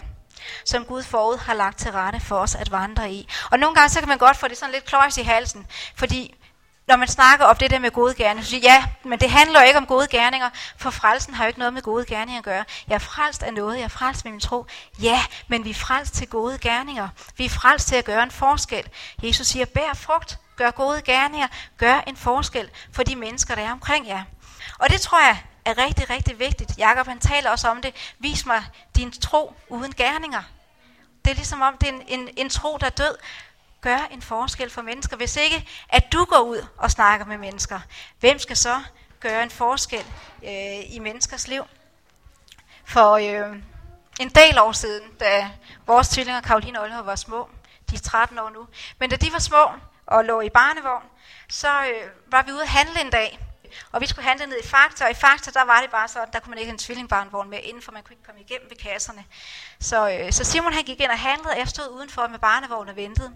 [0.66, 3.28] som Gud forud har lagt til rette for os at vandre i.
[3.52, 6.36] Og nogle gange så kan man godt få det sådan lidt kløjs i halsen, fordi
[6.88, 9.62] når man snakker om det der med gode gerninger, så siger ja, men det handler
[9.62, 12.44] jo ikke om gode gerninger, for frelsen har jo ikke noget med gode gerninger at
[12.44, 12.66] gøre.
[12.88, 14.66] Jeg er frelst af noget, jeg er frelst med min tro.
[15.02, 17.10] Ja, men vi er frelst til gode gerninger.
[17.38, 18.90] Vi er frelst til at gøre en forskel.
[19.24, 23.72] Jesus siger, bær frugt, gør gode gerninger, gør en forskel for de mennesker, der er
[23.72, 24.24] omkring jer.
[24.80, 26.78] Og det tror jeg er rigtig, rigtig vigtigt.
[26.78, 27.96] Jakob han taler også om det.
[28.20, 28.64] Vis mig
[28.96, 30.42] din tro uden gerninger.
[31.26, 33.16] Det er ligesom om, det er en, en, en tro, der er død
[33.86, 35.18] gør en forskel for mennesker.
[35.18, 37.80] Hvis ikke, at du går ud og snakker med mennesker,
[38.20, 38.82] hvem skal så
[39.20, 40.06] gøre en forskel
[40.44, 41.64] øh, i menneskers liv?
[42.86, 43.58] For øh,
[44.20, 45.52] en del år siden, da
[45.88, 47.50] vores tvillinger, Karoline og Oliver, var små,
[47.90, 48.68] de er 13 år nu,
[49.00, 49.66] men da de var små
[50.06, 51.04] og lå i barnevogn,
[51.50, 53.40] så øh, var vi ude at handle en dag.
[53.92, 56.34] Og vi skulle handle ned i Fakta, og i Fakta, der var det bare sådan,
[56.34, 58.70] der kunne man ikke have en tvillingbarnevogn med inden, for man kunne ikke komme igennem
[58.70, 59.26] ved kasserne.
[59.80, 62.90] Så, øh, så Simon han gik ind og handlede, og jeg stod udenfor med barnevognen
[62.90, 63.36] og ventede.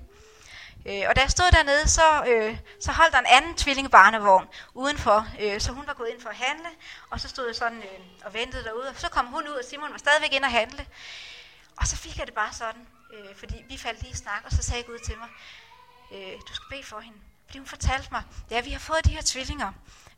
[0.85, 5.27] Øh, og da jeg stod dernede, så, øh, så holdt der en anden tvillingebarnevogn udenfor,
[5.39, 6.69] øh, så hun var gået ind for at handle,
[7.09, 9.65] og så stod jeg sådan øh, og ventede derude, og så kom hun ud, og
[9.69, 10.85] Simon var stadigvæk ind og handle.
[11.75, 14.51] Og så fik jeg det bare sådan, øh, fordi vi faldt lige i snak, og
[14.51, 15.29] så sagde Gud til mig,
[16.13, 17.17] øh, du skal bede for hende.
[17.45, 19.73] Fordi hun fortalte mig, ja, vi har fået de her tvillinger.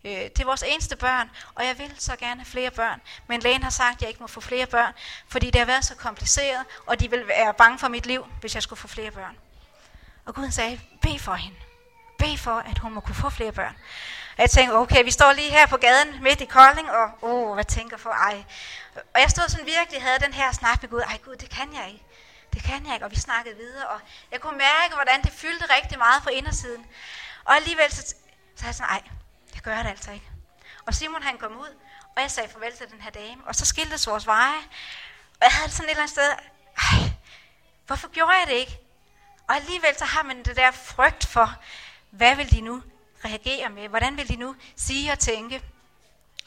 [0.06, 3.02] Øh, det er vores eneste børn, og jeg vil så gerne have flere børn.
[3.28, 4.93] Men lægen har sagt, at jeg ikke må få flere børn,
[5.28, 8.56] fordi det har været så kompliceret, og de vil være bange for mit liv, hvis
[8.56, 9.38] jeg skulle få flere børn.
[10.26, 11.58] Og Gud sagde, bed for hende.
[12.18, 13.76] Bed for, at hun må kunne få flere børn.
[14.38, 17.54] Og jeg tænkte, okay, vi står lige her på gaden midt i Kolding, og oh,
[17.54, 18.44] hvad tænker for, ej.
[19.14, 21.74] Og jeg stod sådan virkelig havde den her snak med Gud, ej Gud, det kan
[21.74, 22.06] jeg ikke.
[22.54, 24.00] Det kan jeg ikke, og vi snakkede videre, og
[24.32, 26.86] jeg kunne mærke, hvordan det fyldte rigtig meget på indersiden.
[27.46, 28.16] Og alligevel så,
[28.56, 29.02] så jeg sådan, ej,
[29.54, 30.30] det gør det altså ikke.
[30.86, 31.76] Og Simon han kom ud,
[32.16, 34.62] og jeg sagde farvel til den her dame, og så skiltes vores veje.
[35.40, 36.32] Og jeg havde sådan et eller andet sted,
[36.78, 37.12] ej,
[37.88, 38.81] hvorfor gjorde jeg det ikke?
[39.52, 41.56] Og alligevel så har man det der frygt for,
[42.10, 42.84] hvad vil de nu
[43.26, 43.88] reagere med?
[43.90, 45.62] Hvordan vil de nu sige og tænke?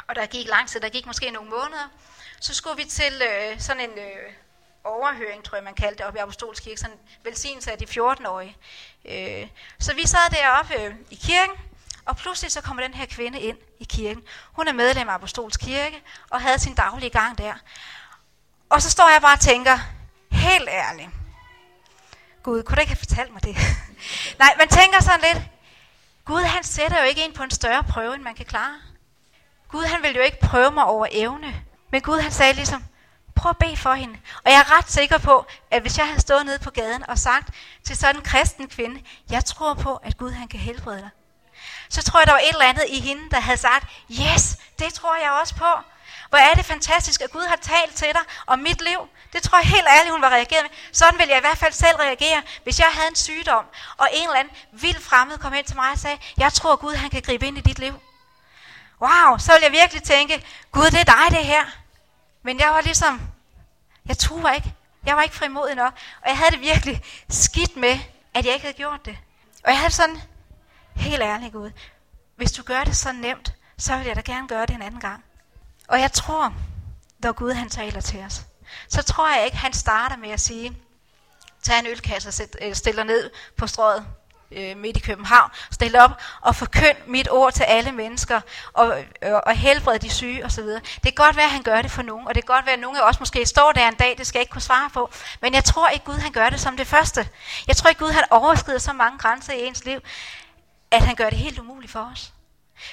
[0.08, 1.88] Og der gik lang tid, der gik måske nogle måneder,
[2.40, 4.32] så skulle vi til øh, sådan en øh,
[4.84, 7.84] overhøring, tror jeg man kaldte det, op i Apostolsk Kirke, sådan en velsignelse af de
[7.84, 8.56] 14-årige.
[9.04, 11.56] Øh, så vi sad deroppe øh, i kirken,
[12.04, 14.22] og pludselig så kommer den her kvinde ind i kirken.
[14.52, 17.54] Hun er medlem af Apostolsk Kirke, og havde sin daglige gang der.
[18.70, 19.78] Og så står jeg bare og tænker,
[20.30, 21.10] helt ærligt,
[22.44, 23.56] Gud, kunne du ikke have fortalt mig det?
[24.42, 25.42] Nej, man tænker sådan lidt,
[26.24, 28.74] Gud han sætter jo ikke en på en større prøve, end man kan klare.
[29.68, 31.54] Gud han vil jo ikke prøve mig over evne.
[31.92, 32.84] Men Gud han sagde ligesom,
[33.34, 34.18] prøv at bede for hende.
[34.44, 37.18] Og jeg er ret sikker på, at hvis jeg havde stået nede på gaden og
[37.18, 37.54] sagt
[37.84, 41.10] til sådan en kristen kvinde, jeg tror på, at Gud han kan helbrede dig.
[41.88, 44.94] Så tror jeg, der var et eller andet i hende, der havde sagt, yes, det
[44.94, 45.93] tror jeg også på.
[46.34, 49.08] Hvor er det fantastisk, at Gud har talt til dig om mit liv.
[49.32, 50.70] Det tror jeg helt ærligt, hun var reageret med.
[50.92, 53.64] Sådan ville jeg i hvert fald selv reagere, hvis jeg havde en sygdom,
[53.96, 56.94] og en eller anden vild fremmed kom hen til mig og sagde, jeg tror Gud,
[56.94, 57.94] han kan gribe ind i dit liv.
[59.00, 61.64] Wow, så ville jeg virkelig tænke, Gud, det er dig det her.
[62.42, 63.20] Men jeg var ligesom,
[64.06, 64.74] jeg tror ikke.
[65.06, 65.92] Jeg var ikke frimodig nok.
[66.22, 67.98] Og jeg havde det virkelig skidt med,
[68.34, 69.18] at jeg ikke havde gjort det.
[69.64, 70.22] Og jeg havde sådan,
[70.96, 71.70] helt ærligt Gud,
[72.36, 75.00] hvis du gør det så nemt, så vil jeg da gerne gøre det en anden
[75.00, 75.24] gang.
[75.88, 76.54] Og jeg tror,
[77.18, 78.42] når Gud han taler til os,
[78.88, 80.76] så tror jeg ikke, han starter med at sige,
[81.62, 84.06] tag en ølkasse og øh, stiller ned på strået
[84.52, 88.40] øh, midt i København, stille op og forkynd mit ord til alle mennesker,
[88.72, 90.64] og, øh, og helbrede de syge osv.
[90.64, 92.74] Det kan godt være, at han gør det for nogen, og det kan godt være,
[92.74, 94.90] at nogle af os måske står der en dag, det skal jeg ikke kunne svare
[94.90, 97.28] på, men jeg tror ikke, Gud han gør det som det første.
[97.66, 100.00] Jeg tror ikke, Gud han overskrider så mange grænser i ens liv,
[100.90, 102.32] at han gør det helt umuligt for os.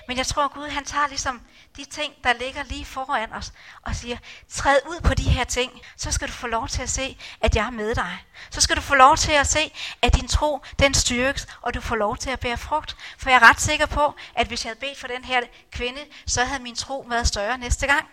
[0.07, 1.41] Men jeg tror, at Gud han tager ligesom
[1.77, 4.17] de ting, der ligger lige foran os, og siger,
[4.49, 7.55] træd ud på de her ting, så skal du få lov til at se, at
[7.55, 8.25] jeg er med dig.
[8.49, 11.81] Så skal du få lov til at se, at din tro, den styrkes, og du
[11.81, 12.95] får lov til at bære frugt.
[13.17, 15.41] For jeg er ret sikker på, at hvis jeg havde bedt for den her
[15.71, 18.09] kvinde, så havde min tro været større næste gang.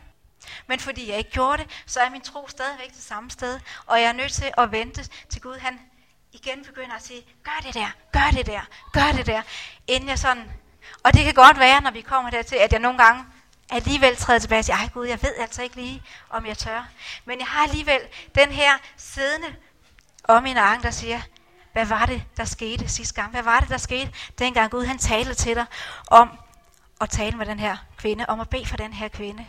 [0.66, 4.00] Men fordi jeg ikke gjorde det, så er min tro stadigvæk det samme sted, og
[4.00, 5.80] jeg er nødt til at vente til Gud, han
[6.32, 8.60] igen begynder at sige, gør det der, gør det der,
[8.92, 9.42] gør det der,
[9.86, 10.52] inden jeg sådan
[11.02, 13.24] og det kan godt være, når vi kommer dertil, at jeg nogle gange
[13.70, 16.88] alligevel træder tilbage og siger, ej Gud, jeg ved altså ikke lige, om jeg tør.
[17.24, 18.00] Men jeg har alligevel
[18.34, 19.54] den her siddende
[20.24, 21.20] om min arm, der siger,
[21.72, 23.30] hvad var det, der skete sidste gang?
[23.30, 25.66] Hvad var det, der skete, dengang Gud han talte til dig
[26.10, 26.38] om
[27.00, 29.46] at tale med den her kvinde, om at bede for den her kvinde?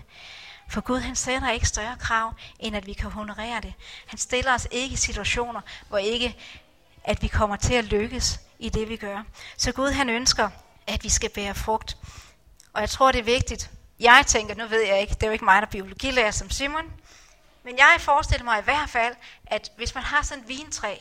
[0.70, 3.74] For Gud han sender ikke større krav, end at vi kan honorere det.
[4.08, 6.38] Han stiller os ikke i situationer, hvor ikke
[7.04, 9.24] at vi kommer til at lykkes i det, vi gør.
[9.58, 10.50] Så Gud han ønsker,
[10.90, 11.98] at vi skal bære frugt.
[12.74, 13.70] Og jeg tror, det er vigtigt.
[14.00, 16.50] Jeg tænker, nu ved jeg ikke, det er jo ikke mig, der er biologilærer som
[16.50, 16.94] Simon,
[17.64, 20.96] men jeg forestiller mig i hvert fald, at hvis man har sådan et vintræ,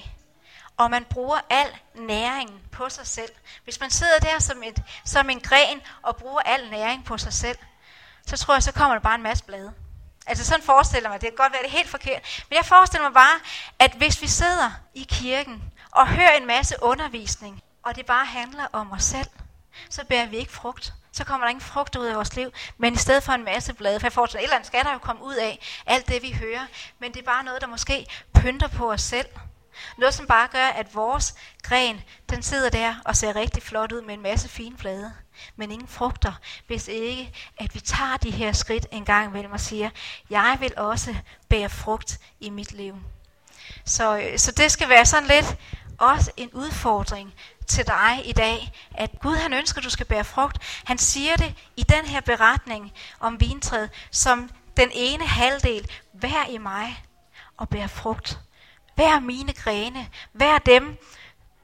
[0.76, 3.32] og man bruger al næringen på sig selv,
[3.64, 7.32] hvis man sidder der som, et, som en gren og bruger al næring på sig
[7.32, 7.58] selv,
[8.26, 9.72] så tror jeg, så kommer der bare en masse blade.
[10.26, 13.08] Altså sådan forestiller mig, det kan godt være det er helt forkert, men jeg forestiller
[13.08, 13.40] mig bare,
[13.78, 18.66] at hvis vi sidder i kirken og hører en masse undervisning, og det bare handler
[18.72, 19.28] om os selv,
[19.90, 20.92] så bærer vi ikke frugt.
[21.12, 23.72] Så kommer der ingen frugt ud af vores liv, men i stedet for en masse
[23.74, 26.22] blade, for jeg fortsætter, et eller andet skal der jo komme ud af alt det,
[26.22, 26.66] vi hører,
[26.98, 29.26] men det er bare noget, der måske pynter på os selv.
[29.98, 34.02] Noget, som bare gør, at vores gren, den sidder der og ser rigtig flot ud
[34.02, 35.12] med en masse fine blade,
[35.56, 36.32] men ingen frugter,
[36.66, 39.90] hvis ikke, at vi tager de her skridt en gang imellem og siger,
[40.30, 41.14] jeg vil også
[41.48, 42.96] bære frugt i mit liv.
[43.84, 45.56] Så, øh, så det skal være sådan lidt
[45.98, 47.34] også en udfordring
[47.68, 50.82] til dig i dag, at Gud han ønsker, at du skal bære frugt.
[50.84, 56.58] Han siger det i den her beretning om vintræet, som den ene halvdel, vær i
[56.58, 57.04] mig
[57.56, 58.38] og bær frugt.
[58.96, 60.98] Vær mine grene, vær dem,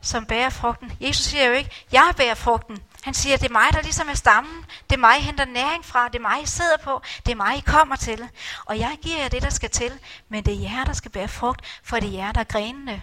[0.01, 0.93] som bærer frugten.
[1.01, 2.79] Jesus siger jo ikke, jeg bærer frugten.
[3.05, 4.65] Han siger, det er mig, der ligesom er stammen.
[4.91, 6.09] Det er mig, I henter næring fra.
[6.09, 7.03] Det er mig, I sidder på.
[7.27, 8.29] Det er mig, I kommer til.
[8.65, 9.93] Og jeg giver jer det, der skal til.
[10.29, 13.03] Men det er jer, der skal bære frugt, for det er jer, der er grenene.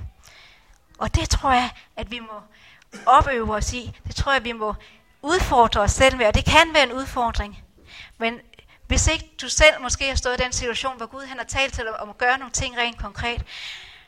[0.98, 2.42] Og det tror jeg, at vi må
[3.06, 4.00] opøve os i.
[4.08, 4.76] Det tror jeg, vi må
[5.22, 7.64] udfordre os selv med, og det kan være en udfordring.
[8.18, 8.40] Men
[8.88, 11.74] hvis ikke du selv måske har stået i den situation, hvor Gud han har talt
[11.74, 13.44] til dig om at gøre nogle ting rent konkret,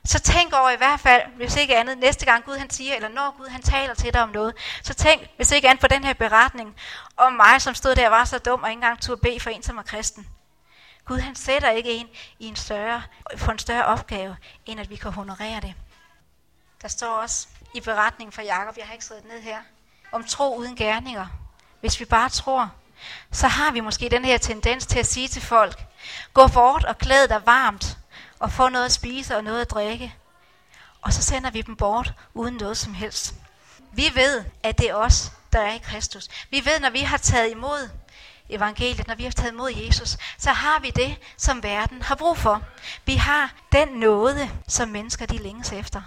[0.05, 3.09] så tænk over i hvert fald, hvis ikke andet, næste gang Gud han siger, eller
[3.09, 6.03] når Gud han taler til dig om noget, så tænk, hvis ikke andet på den
[6.03, 6.75] her beretning
[7.17, 9.49] om mig, som stod der og var så dum og ikke engang turde bede for
[9.49, 10.27] en, som er kristen.
[11.05, 12.07] Gud han sætter ikke en
[12.39, 13.03] i en større,
[13.37, 15.73] på en større opgave, end at vi kan honorere det.
[16.83, 19.57] Der står også i beretningen fra Jakob, jeg har ikke skrevet ned her,
[20.11, 21.27] om tro uden gerninger.
[21.79, 22.71] Hvis vi bare tror,
[23.31, 25.85] så har vi måske den her tendens til at sige til folk,
[26.33, 27.97] gå bort og klæd dig varmt,
[28.39, 30.15] og få noget at spise og noget at drikke.
[31.01, 33.35] Og så sender vi dem bort uden noget som helst.
[33.91, 36.27] Vi ved, at det er os, der er i Kristus.
[36.49, 37.89] Vi ved, når vi har taget imod
[38.49, 42.37] evangeliet, når vi har taget imod Jesus, så har vi det, som verden har brug
[42.37, 42.63] for.
[43.05, 46.01] Vi har den nåde, som mennesker de længes efter.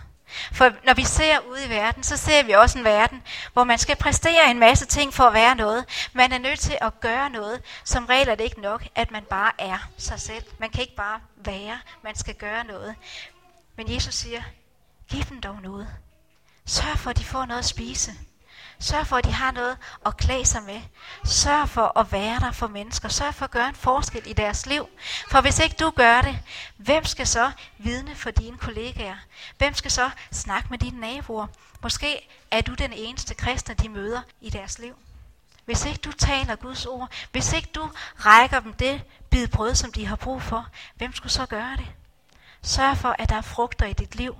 [0.52, 3.78] For når vi ser ud i verden, så ser vi også en verden, hvor man
[3.78, 6.08] skal præstere en masse ting for at være noget.
[6.12, 7.62] Man er nødt til at gøre noget.
[7.84, 10.44] Som regel er det ikke nok, at man bare er sig selv.
[10.58, 12.94] Man kan ikke bare være, man skal gøre noget.
[13.76, 14.42] Men Jesus siger,
[15.08, 15.88] giv dem dog noget.
[16.66, 18.12] Sørg for, at de får noget at spise.
[18.78, 20.80] Sørg for, at de har noget at klæde sig med.
[21.24, 23.08] Sørg for at være der for mennesker.
[23.08, 24.88] Sørg for at gøre en forskel i deres liv.
[25.30, 26.38] For hvis ikke du gør det,
[26.76, 29.16] hvem skal så vidne for dine kollegaer?
[29.58, 31.46] Hvem skal så snakke med dine naboer?
[31.82, 34.94] Måske er du den eneste kristne, de møder i deres liv.
[35.64, 39.92] Hvis ikke du taler Guds ord, hvis ikke du rækker dem det bid brød, som
[39.92, 41.86] de har brug for, hvem skulle så gøre det?
[42.66, 44.36] Sørg for, at der er frugter i dit liv.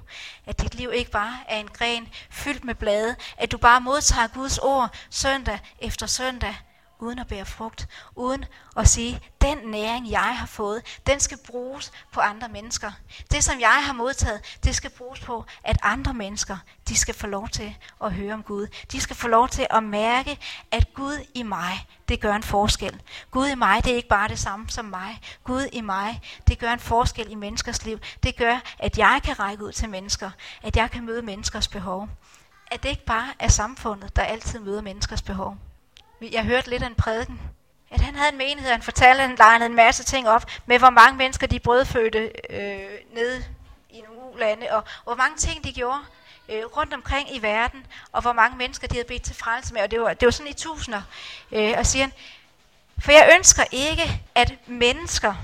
[0.46, 3.16] At dit liv ikke bare er en gren fyldt med blade.
[3.36, 6.56] At du bare modtager Guds ord søndag efter søndag,
[6.98, 7.88] uden at bære frugt.
[8.14, 8.44] Uden
[8.76, 12.92] at sige, den næring, jeg har fået, den skal bruges på andre mennesker.
[13.30, 16.56] Det, som jeg har modtaget, det skal bruges på, at andre mennesker,
[16.88, 18.66] de skal få lov til at høre om Gud.
[18.92, 20.38] De skal få lov til at mærke,
[20.70, 23.02] at Gud i mig, det gør en forskel.
[23.30, 25.20] Gud i mig, det er ikke bare det samme som mig.
[25.44, 27.98] Gud i mig, det gør en forskel i menneskers liv.
[28.22, 30.30] Det gør, at jeg kan række ud til mennesker.
[30.62, 32.08] At jeg kan møde menneskers behov.
[32.70, 35.56] At det ikke bare er samfundet, der altid møder menneskers behov.
[36.20, 37.40] Jeg hørte lidt af en prædiken,
[37.90, 40.78] at han havde en menighed, han fortalte, at han legnede en masse ting op, med
[40.78, 43.44] hvor mange mennesker de brødfødte øh, nede
[43.90, 46.00] i nogle lande, og, og hvor mange ting de gjorde
[46.48, 49.82] øh, rundt omkring i verden, og hvor mange mennesker de havde bedt til frelse med,
[49.82, 51.02] og det var, det var sådan i tusinder.
[51.52, 52.12] Øh, og siger han,
[52.98, 55.34] for jeg ønsker ikke, at mennesker,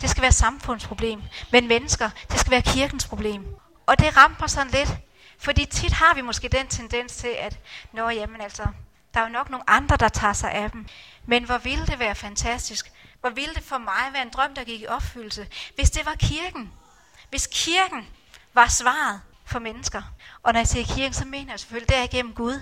[0.00, 3.46] det skal være samfundsproblem, men mennesker, det skal være kirkens problem.
[3.86, 4.88] Og det ramper sådan lidt,
[5.38, 7.58] fordi tit har vi måske den tendens til, at,
[7.92, 8.66] nå jamen altså,
[9.16, 10.86] der er jo nok nogle andre, der tager sig af dem.
[11.26, 12.92] Men hvor ville det være fantastisk.
[13.20, 16.14] Hvor ville det for mig være en drøm, der gik i opfyldelse, hvis det var
[16.14, 16.72] kirken.
[17.30, 18.08] Hvis kirken
[18.54, 20.02] var svaret for mennesker.
[20.42, 22.60] Og når jeg siger kirken, så mener jeg selvfølgelig, det er igennem Gud.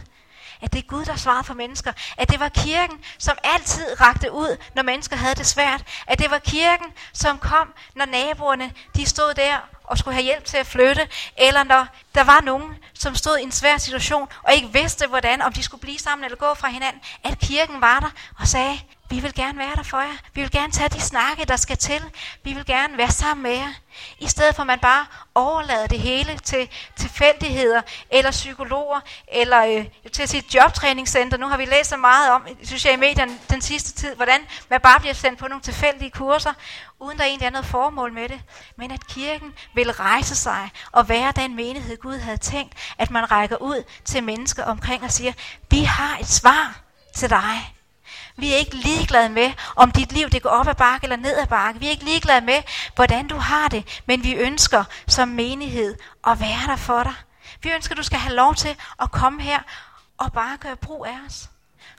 [0.61, 1.93] At det er Gud, der svarede for mennesker.
[2.17, 5.83] At det var kirken, som altid rakte ud, når mennesker havde det svært.
[6.07, 10.45] At det var kirken, som kom, når naboerne de stod der og skulle have hjælp
[10.45, 11.09] til at flytte.
[11.37, 15.43] Eller når der var nogen, som stod i en svær situation og ikke vidste, hvordan,
[15.43, 17.01] om de skulle blive sammen eller gå fra hinanden.
[17.25, 20.17] At kirken var der og sagde, vi vil gerne være der for jer.
[20.35, 22.03] Vi vil gerne tage de snakke, der skal til.
[22.45, 23.73] Vi vil gerne være sammen med jer.
[24.19, 29.01] I stedet for at man bare overlader det hele til tilfældigheder, eller psykologer,
[29.33, 31.39] eller øh, til sige jobtræningscenter.
[31.39, 34.41] Nu har vi læst så meget om, synes jeg, i medierne den sidste tid, hvordan
[34.71, 36.53] man bare bliver sendt på nogle tilfældige kurser,
[37.01, 38.41] uden der egentlig er noget formål med det.
[38.77, 43.31] Men at kirken vil rejse sig og være den menighed, Gud havde tænkt, at man
[43.31, 45.33] rækker ud til mennesker omkring og siger,
[45.71, 46.81] vi har et svar
[47.15, 47.74] til dig.
[48.37, 51.37] Vi er ikke ligeglade med, om dit liv det går op ad bakke eller ned
[51.37, 51.81] ad bakke.
[51.81, 52.63] Vi er ikke ligeglade med,
[52.95, 57.15] hvordan du har det, men vi ønsker som menighed at være der for dig.
[57.63, 59.61] Vi ønsker, at du skal have lov til at komme her
[60.19, 61.51] og bare gøre brug af os.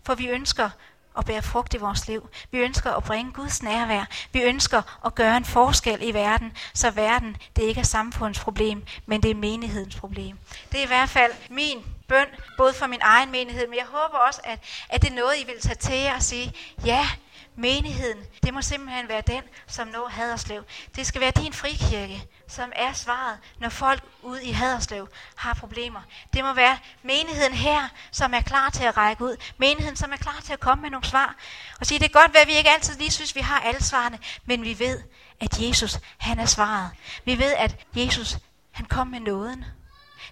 [0.06, 0.70] For vi ønsker
[1.18, 2.30] at bære frugt i vores liv.
[2.52, 4.06] Vi ønsker at bringe Guds nærvær.
[4.32, 9.24] Vi ønsker at gøre en forskel i verden, så verden det ikke er samfundsproblem, men
[9.24, 10.38] det er menighedens problem.
[10.72, 14.18] Det er i hvert fald min bøn, både for min egen menighed, men jeg håber
[14.28, 16.54] også, at, at det er noget, I vil tage til jer og sige,
[16.86, 17.08] ja,
[17.56, 20.64] menigheden, det må simpelthen være den, som når Haderslev.
[20.96, 26.02] Det skal være din frikirke, som er svaret, når folk ude i Haderslev har problemer.
[26.34, 29.38] Det må være menigheden her, som er klar til at række ud.
[29.58, 31.36] Menigheden, som er klar til at komme med nogle svar.
[31.80, 34.20] Og sige, det er godt, at vi ikke altid lige synes, vi har alle svarene,
[34.46, 35.02] men vi ved,
[35.40, 36.90] at Jesus, han er svaret.
[37.26, 38.38] Vi ved, at Jesus,
[38.72, 39.66] han kom med nåden.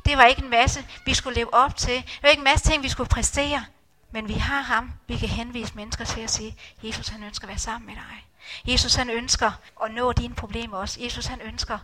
[0.05, 1.95] Det var ikke en masse, vi skulle leve op til.
[1.95, 3.65] Det var ikke en masse ting, vi skulle præstere.
[4.13, 7.49] Men vi har ham, vi kan henvise mennesker til at sige, Jesus han ønsker at
[7.49, 8.25] være sammen med dig.
[8.67, 9.51] Jesus han ønsker
[9.83, 10.99] at nå dine problemer også.
[11.01, 11.79] Jesus han ønsker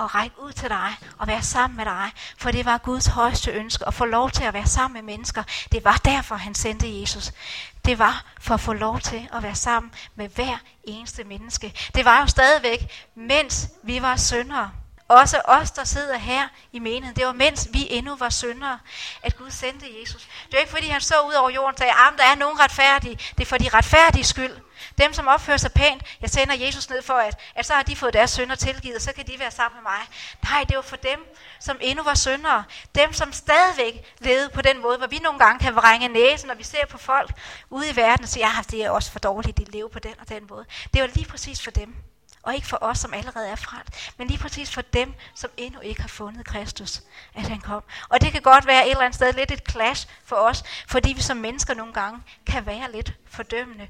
[0.00, 2.10] at række ud til dig og være sammen med dig.
[2.38, 5.42] For det var Guds højeste ønske at få lov til at være sammen med mennesker.
[5.72, 7.32] Det var derfor han sendte Jesus.
[7.84, 11.74] Det var for at få lov til at være sammen med hver eneste menneske.
[11.94, 14.70] Det var jo stadigvæk, mens vi var syndere
[15.08, 17.16] også os, der sidder her i menigheden.
[17.16, 18.78] Det var mens vi endnu var syndere,
[19.22, 20.22] at Gud sendte Jesus.
[20.22, 22.60] Det var ikke fordi, han så ud over jorden og sagde, at der er nogen
[22.60, 23.16] retfærdige.
[23.16, 24.56] Det er for de retfærdige skyld.
[24.98, 27.96] Dem, som opfører sig pænt, jeg sender Jesus ned for, at, at så har de
[27.96, 30.00] fået deres synder tilgivet, og så kan de være sammen med mig.
[30.50, 32.64] Nej, det var for dem, som endnu var syndere.
[32.94, 36.54] Dem, som stadigvæk levede på den måde, hvor vi nogle gange kan vrænge næsen, når
[36.54, 37.30] vi ser på folk
[37.70, 40.14] ude i verden og siger, at det er også for dårligt, de lever på den
[40.20, 40.64] og den måde.
[40.94, 41.94] Det var lige præcis for dem.
[42.44, 45.80] Og ikke for os, som allerede er frelst, men lige præcis for dem, som endnu
[45.80, 47.02] ikke har fundet Kristus,
[47.34, 47.82] at han kom.
[48.08, 51.12] Og det kan godt være et eller andet sted lidt et clash for os, fordi
[51.12, 53.88] vi som mennesker nogle gange kan være lidt fordømmende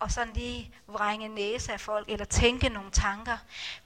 [0.00, 3.36] og sådan lige vrænge næse af folk, eller tænke nogle tanker.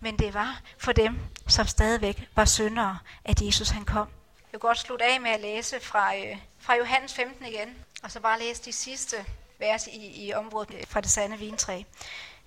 [0.00, 4.08] Men det var for dem, som stadigvæk var syndere, at Jesus han kom.
[4.36, 8.10] Jeg vil godt slutte af med at læse fra, øh, fra Johannes 15 igen, og
[8.10, 9.16] så bare læse de sidste
[9.58, 11.82] vers i, i området øh, fra det sande vintræ.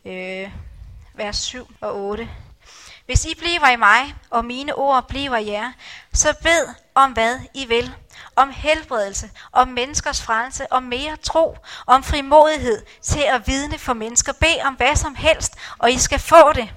[0.05, 0.51] Øh,
[1.17, 2.29] vers 7 og 8.
[3.05, 5.71] Hvis I bliver i mig, og mine ord bliver jer,
[6.13, 7.93] så bed om hvad I vil.
[8.35, 14.33] Om helbredelse, om menneskers frelse, om mere tro, om frimodighed til at vidne for mennesker.
[14.33, 16.69] Bed om hvad som helst, og I skal få det.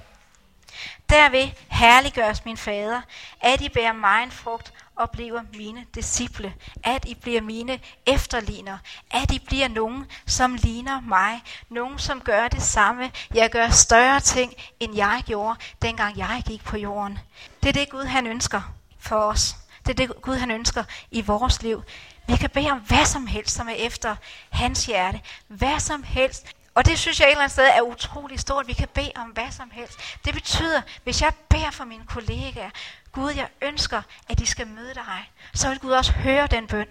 [1.09, 3.01] Derved herliggøres min fader,
[3.41, 8.77] at I bærer mig en frugt oplever mine disciple, at I bliver mine efterligner,
[9.11, 13.11] at I bliver nogen, som ligner mig, nogen, som gør det samme.
[13.33, 17.19] Jeg gør større ting, end jeg gjorde, dengang jeg gik på jorden.
[17.63, 18.61] Det er det Gud, han ønsker
[18.99, 19.55] for os.
[19.85, 21.83] Det er det Gud, han ønsker i vores liv.
[22.27, 24.15] Vi kan bede om hvad som helst, som er efter
[24.49, 25.21] hans hjerte.
[25.47, 26.47] Hvad som helst.
[26.75, 28.67] Og det synes jeg et eller andet sted er utrolig stort.
[28.67, 29.99] Vi kan bede om hvad som helst.
[30.25, 32.69] Det betyder, hvis jeg beder for mine kollegaer,
[33.11, 36.87] Gud, jeg ønsker, at de skal møde dig, så vil Gud også høre den bøn.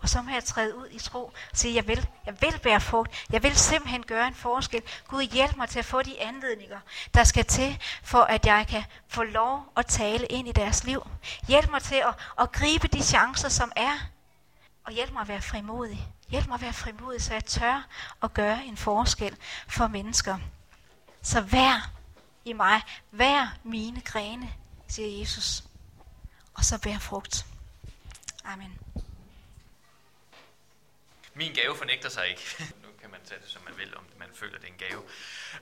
[0.00, 2.80] Og så må jeg træde ud i tro og sige, jeg vil, jeg vil bære
[2.80, 3.26] frugt.
[3.32, 4.82] Jeg vil simpelthen gøre en forskel.
[5.08, 6.80] Gud, hjælp mig til at få de anledninger,
[7.14, 11.06] der skal til, for at jeg kan få lov at tale ind i deres liv.
[11.48, 13.98] Hjælp mig til at, at gribe de chancer, som er.
[14.84, 16.08] Og hjælp mig at være frimodig.
[16.30, 17.88] Hjælp mig at være frimodig, så jeg tør
[18.22, 19.36] at gøre en forskel
[19.68, 20.38] for mennesker.
[21.22, 21.90] Så vær
[22.44, 24.52] i mig, vær mine grene,
[24.88, 25.64] siger Jesus.
[26.54, 27.46] Og så bær frugt.
[28.44, 28.78] Amen.
[31.34, 32.42] Min gave fornægter sig ikke.
[32.82, 35.02] nu kan man tage det, som man vil, om man føler, det er en gave.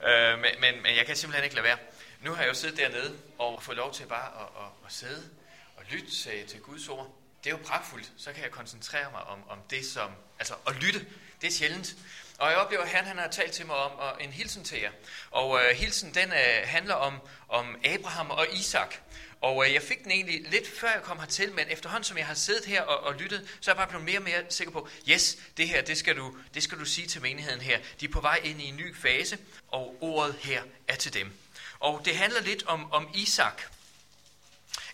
[0.09, 1.79] Øh, men, men, men jeg kan simpelthen ikke lade være.
[2.21, 5.31] Nu har jeg jo siddet dernede og fået lov til bare at, at, at sidde
[5.77, 7.18] og lytte til, til Guds ord.
[7.45, 8.13] Det er jo pragtfuldt.
[8.17, 10.11] Så kan jeg koncentrere mig om, om det, som...
[10.39, 11.07] Altså at lytte,
[11.41, 11.97] det er sjældent.
[12.39, 14.81] Og jeg oplever, at han, han har talt til mig om og en hilsen til
[14.81, 14.91] jer.
[15.31, 18.95] Og øh, hilsen, den øh, handler om, om Abraham og Isak.
[19.41, 22.27] Og øh, jeg fik den egentlig lidt før jeg kom hertil, men efterhånden som jeg
[22.27, 24.73] har siddet her og, og lyttet, så er jeg bare blevet mere og mere sikker
[24.73, 27.79] på, yes, det her, det skal, du, det skal du sige til menigheden her.
[28.01, 31.33] De er på vej ind i en ny fase, og ordet her er til dem.
[31.81, 33.63] Og det handler lidt om, om Isak.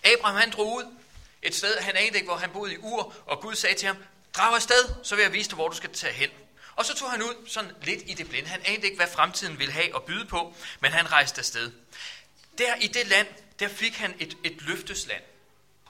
[0.04, 0.84] Abraham han drog ud
[1.44, 3.96] et sted, han anede ikke, hvor han boede i Ur, og Gud sagde til ham,
[4.36, 6.30] drag afsted, så vil jeg vise dig, hvor du skal tage hen.
[6.76, 8.48] Og så tog han ud sådan lidt i det blinde.
[8.48, 11.72] Han anede ikke, hvad fremtiden ville have at byde på, men han rejste afsted.
[12.58, 13.26] Der i det land,
[13.58, 15.22] der fik han et, et løftesland.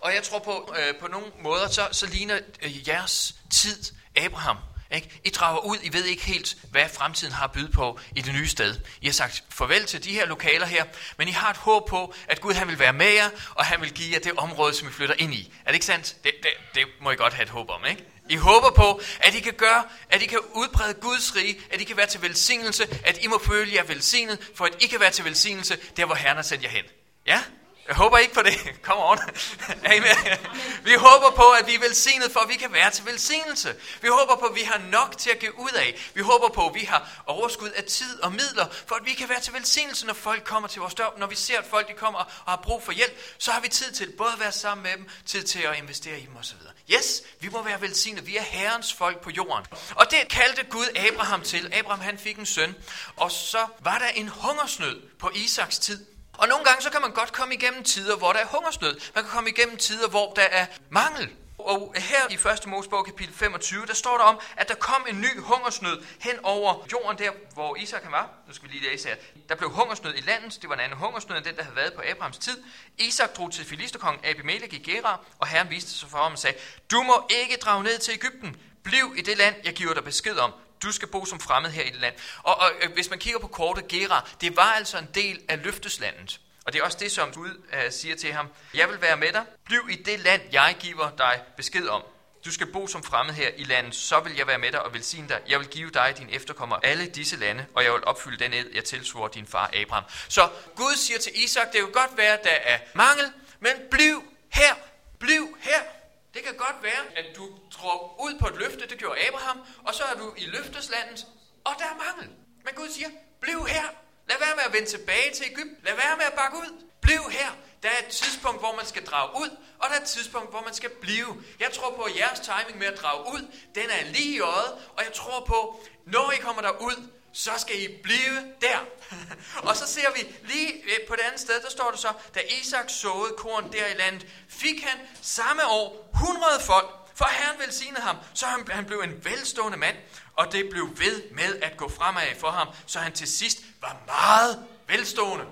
[0.00, 3.84] Og jeg tror på, øh, på nogle måder, så, så ligner øh, jeres tid
[4.16, 4.56] Abraham.
[4.94, 5.20] Ikke?
[5.24, 8.34] I drager ud, I ved ikke helt, hvad fremtiden har at byde på i det
[8.34, 8.80] nye sted.
[9.00, 10.84] I har sagt farvel til de her lokaler her,
[11.18, 13.80] men I har et håb på, at Gud han vil være med jer, og han
[13.80, 15.52] vil give jer det område, som I flytter ind i.
[15.60, 16.16] Er det ikke sandt?
[16.24, 18.04] Det, det, det må I godt have et håb om, ikke?
[18.28, 21.84] I håber på, at I kan gøre, at I kan udbrede Guds rige, at I
[21.84, 25.10] kan være til velsignelse, at I må føle jer velsignet, for at I kan være
[25.10, 26.84] til velsignelse, der hvor Herren har sendt jer hen.
[27.26, 27.42] Ja?
[27.88, 28.56] Jeg håber ikke på det.
[28.86, 29.18] Kom on.
[29.94, 30.38] Amen.
[30.84, 33.74] Vi håber på, at vi er velsignet, for at vi kan være til velsignelse.
[34.02, 36.10] Vi håber på, at vi har nok til at give ud af.
[36.14, 39.28] Vi håber på, at vi har overskud af tid og midler, for at vi kan
[39.28, 41.14] være til velsignelse, når folk kommer til vores dør.
[41.18, 43.68] Når vi ser, at folk de kommer og har brug for hjælp, så har vi
[43.68, 46.56] tid til både at være sammen med dem, tid til at investere i dem osv.
[46.90, 48.26] Yes, vi må være velsignet.
[48.26, 49.66] Vi er Herrens folk på jorden.
[49.94, 51.72] Og det kaldte Gud Abraham til.
[51.74, 52.74] Abraham han fik en søn,
[53.16, 56.13] og så var der en hungersnød på Isaks tid.
[56.38, 59.00] Og nogle gange så kan man godt komme igennem tider, hvor der er hungersnød.
[59.14, 61.30] Man kan komme igennem tider, hvor der er mangel.
[61.58, 62.66] Og her i 1.
[62.66, 66.86] Mosebog kapitel 25, der står der om, at der kom en ny hungersnød hen over
[66.92, 68.30] jorden der, hvor Isak han var.
[68.48, 69.16] Nu skal vi lige læse her.
[69.48, 70.58] Der blev hungersnød i landet.
[70.62, 72.62] Det var en anden hungersnød end den, der havde været på Abrahams tid.
[72.98, 76.58] Isak drog til filisterkongen Abimelech i Gerar, og herren viste sig for ham og sagde,
[76.90, 78.56] du må ikke drage ned til Ægypten.
[78.84, 80.52] Bliv i det land, jeg giver dig besked om.
[80.84, 82.14] Du skal bo som fremmed her i det land.
[82.42, 85.62] Og, og øh, hvis man kigger på kortet, Gera, det var altså en del af
[85.62, 86.40] løfteslandet.
[86.66, 88.48] Og det er også det, som Gud uh, siger til ham.
[88.74, 89.44] Jeg vil være med dig.
[89.64, 92.02] Bliv i det land, jeg giver dig besked om.
[92.44, 94.94] du skal bo som fremmed her i landet, så vil jeg være med dig og
[94.94, 95.40] velsigne dig.
[95.48, 98.70] Jeg vil give dig din efterkommer alle disse lande, og jeg vil opfylde den ed,
[98.74, 100.04] jeg tilsvor din far Abraham.
[100.28, 104.22] Så Gud siger til Isak, det kan godt være, at der er mangel, men bliv
[104.52, 104.74] her.
[105.18, 106.03] Bliv her.
[106.34, 109.94] Det kan godt være, at du tror ud på et løfte, det gjorde Abraham, og
[109.94, 111.26] så er du i løfteslandet,
[111.64, 112.28] og der er mangel.
[112.64, 113.08] Men Gud siger,
[113.40, 113.84] bliv her.
[114.28, 115.78] Lad være med at vende tilbage til Ægypten.
[115.84, 116.84] Lad være med at bakke ud.
[117.00, 117.50] Bliv her.
[117.82, 120.62] Der er et tidspunkt, hvor man skal drage ud, og der er et tidspunkt, hvor
[120.62, 121.42] man skal blive.
[121.60, 123.42] Jeg tror på, at jeres timing med at drage ud,
[123.74, 127.82] den er lige i øjet, og jeg tror på, når I kommer derud, så skal
[127.82, 128.78] I blive der.
[129.68, 132.40] og så ser vi lige øh, på det andet sted, der står det så, da
[132.60, 138.02] Isak såede korn der i landet, fik han samme år 100 folk, for Herren velsignede
[138.02, 139.96] ham, så han, han blev en velstående mand,
[140.36, 143.96] og det blev ved med at gå fremad for ham, så han til sidst var
[144.06, 145.44] meget velstående.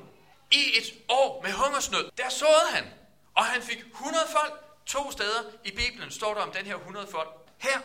[0.50, 2.84] I et år med hungersnød, der såede han,
[3.34, 4.53] og han fik 100 folk.
[4.86, 7.28] To steder i Bibelen står der om den her 100 folk.
[7.59, 7.78] Her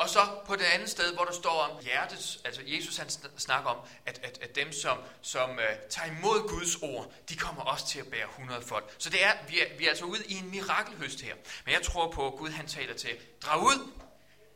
[0.00, 3.70] og så på det andet sted, hvor der står om hjertets, altså Jesus han snakker
[3.70, 3.76] om,
[4.06, 5.56] at, at, at dem, som, som uh,
[5.90, 8.94] tager imod Guds ord, de kommer også til at bære 100 folk.
[8.98, 11.34] Så det er, vi, er, vi er altså ude i en mirakelhøst her.
[11.64, 13.10] Men jeg tror på, at Gud han taler til,
[13.42, 13.92] drag ud,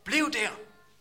[0.05, 0.49] bliv der,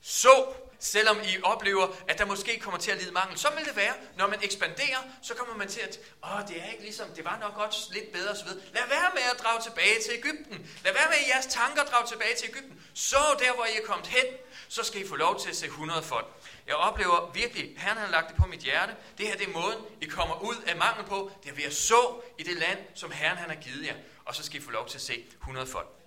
[0.01, 0.53] så,
[0.83, 3.37] selvom I oplever, at der måske kommer til at lide mangel.
[3.37, 6.71] Så vil det være, når man ekspanderer, så kommer man til at, åh, det er
[6.71, 8.47] ikke ligesom, det var nok godt lidt bedre osv.
[8.47, 10.69] Lad være med at drage tilbage til Ægypten.
[10.83, 12.81] Lad være med at jeres tanker drage tilbage til Ægypten.
[12.93, 14.25] Så der, hvor I er kommet hen,
[14.67, 16.27] så skal I få lov til at se 100 folk.
[16.67, 18.95] Jeg oplever virkelig, Herren har lagt det på mit hjerte.
[19.17, 21.31] Det her det er måden, I kommer ud af mangel på.
[21.43, 23.95] Det er ved at så i det land, som Herren han har givet jer.
[24.25, 26.02] Og så skal I få lov til at se 100 folk.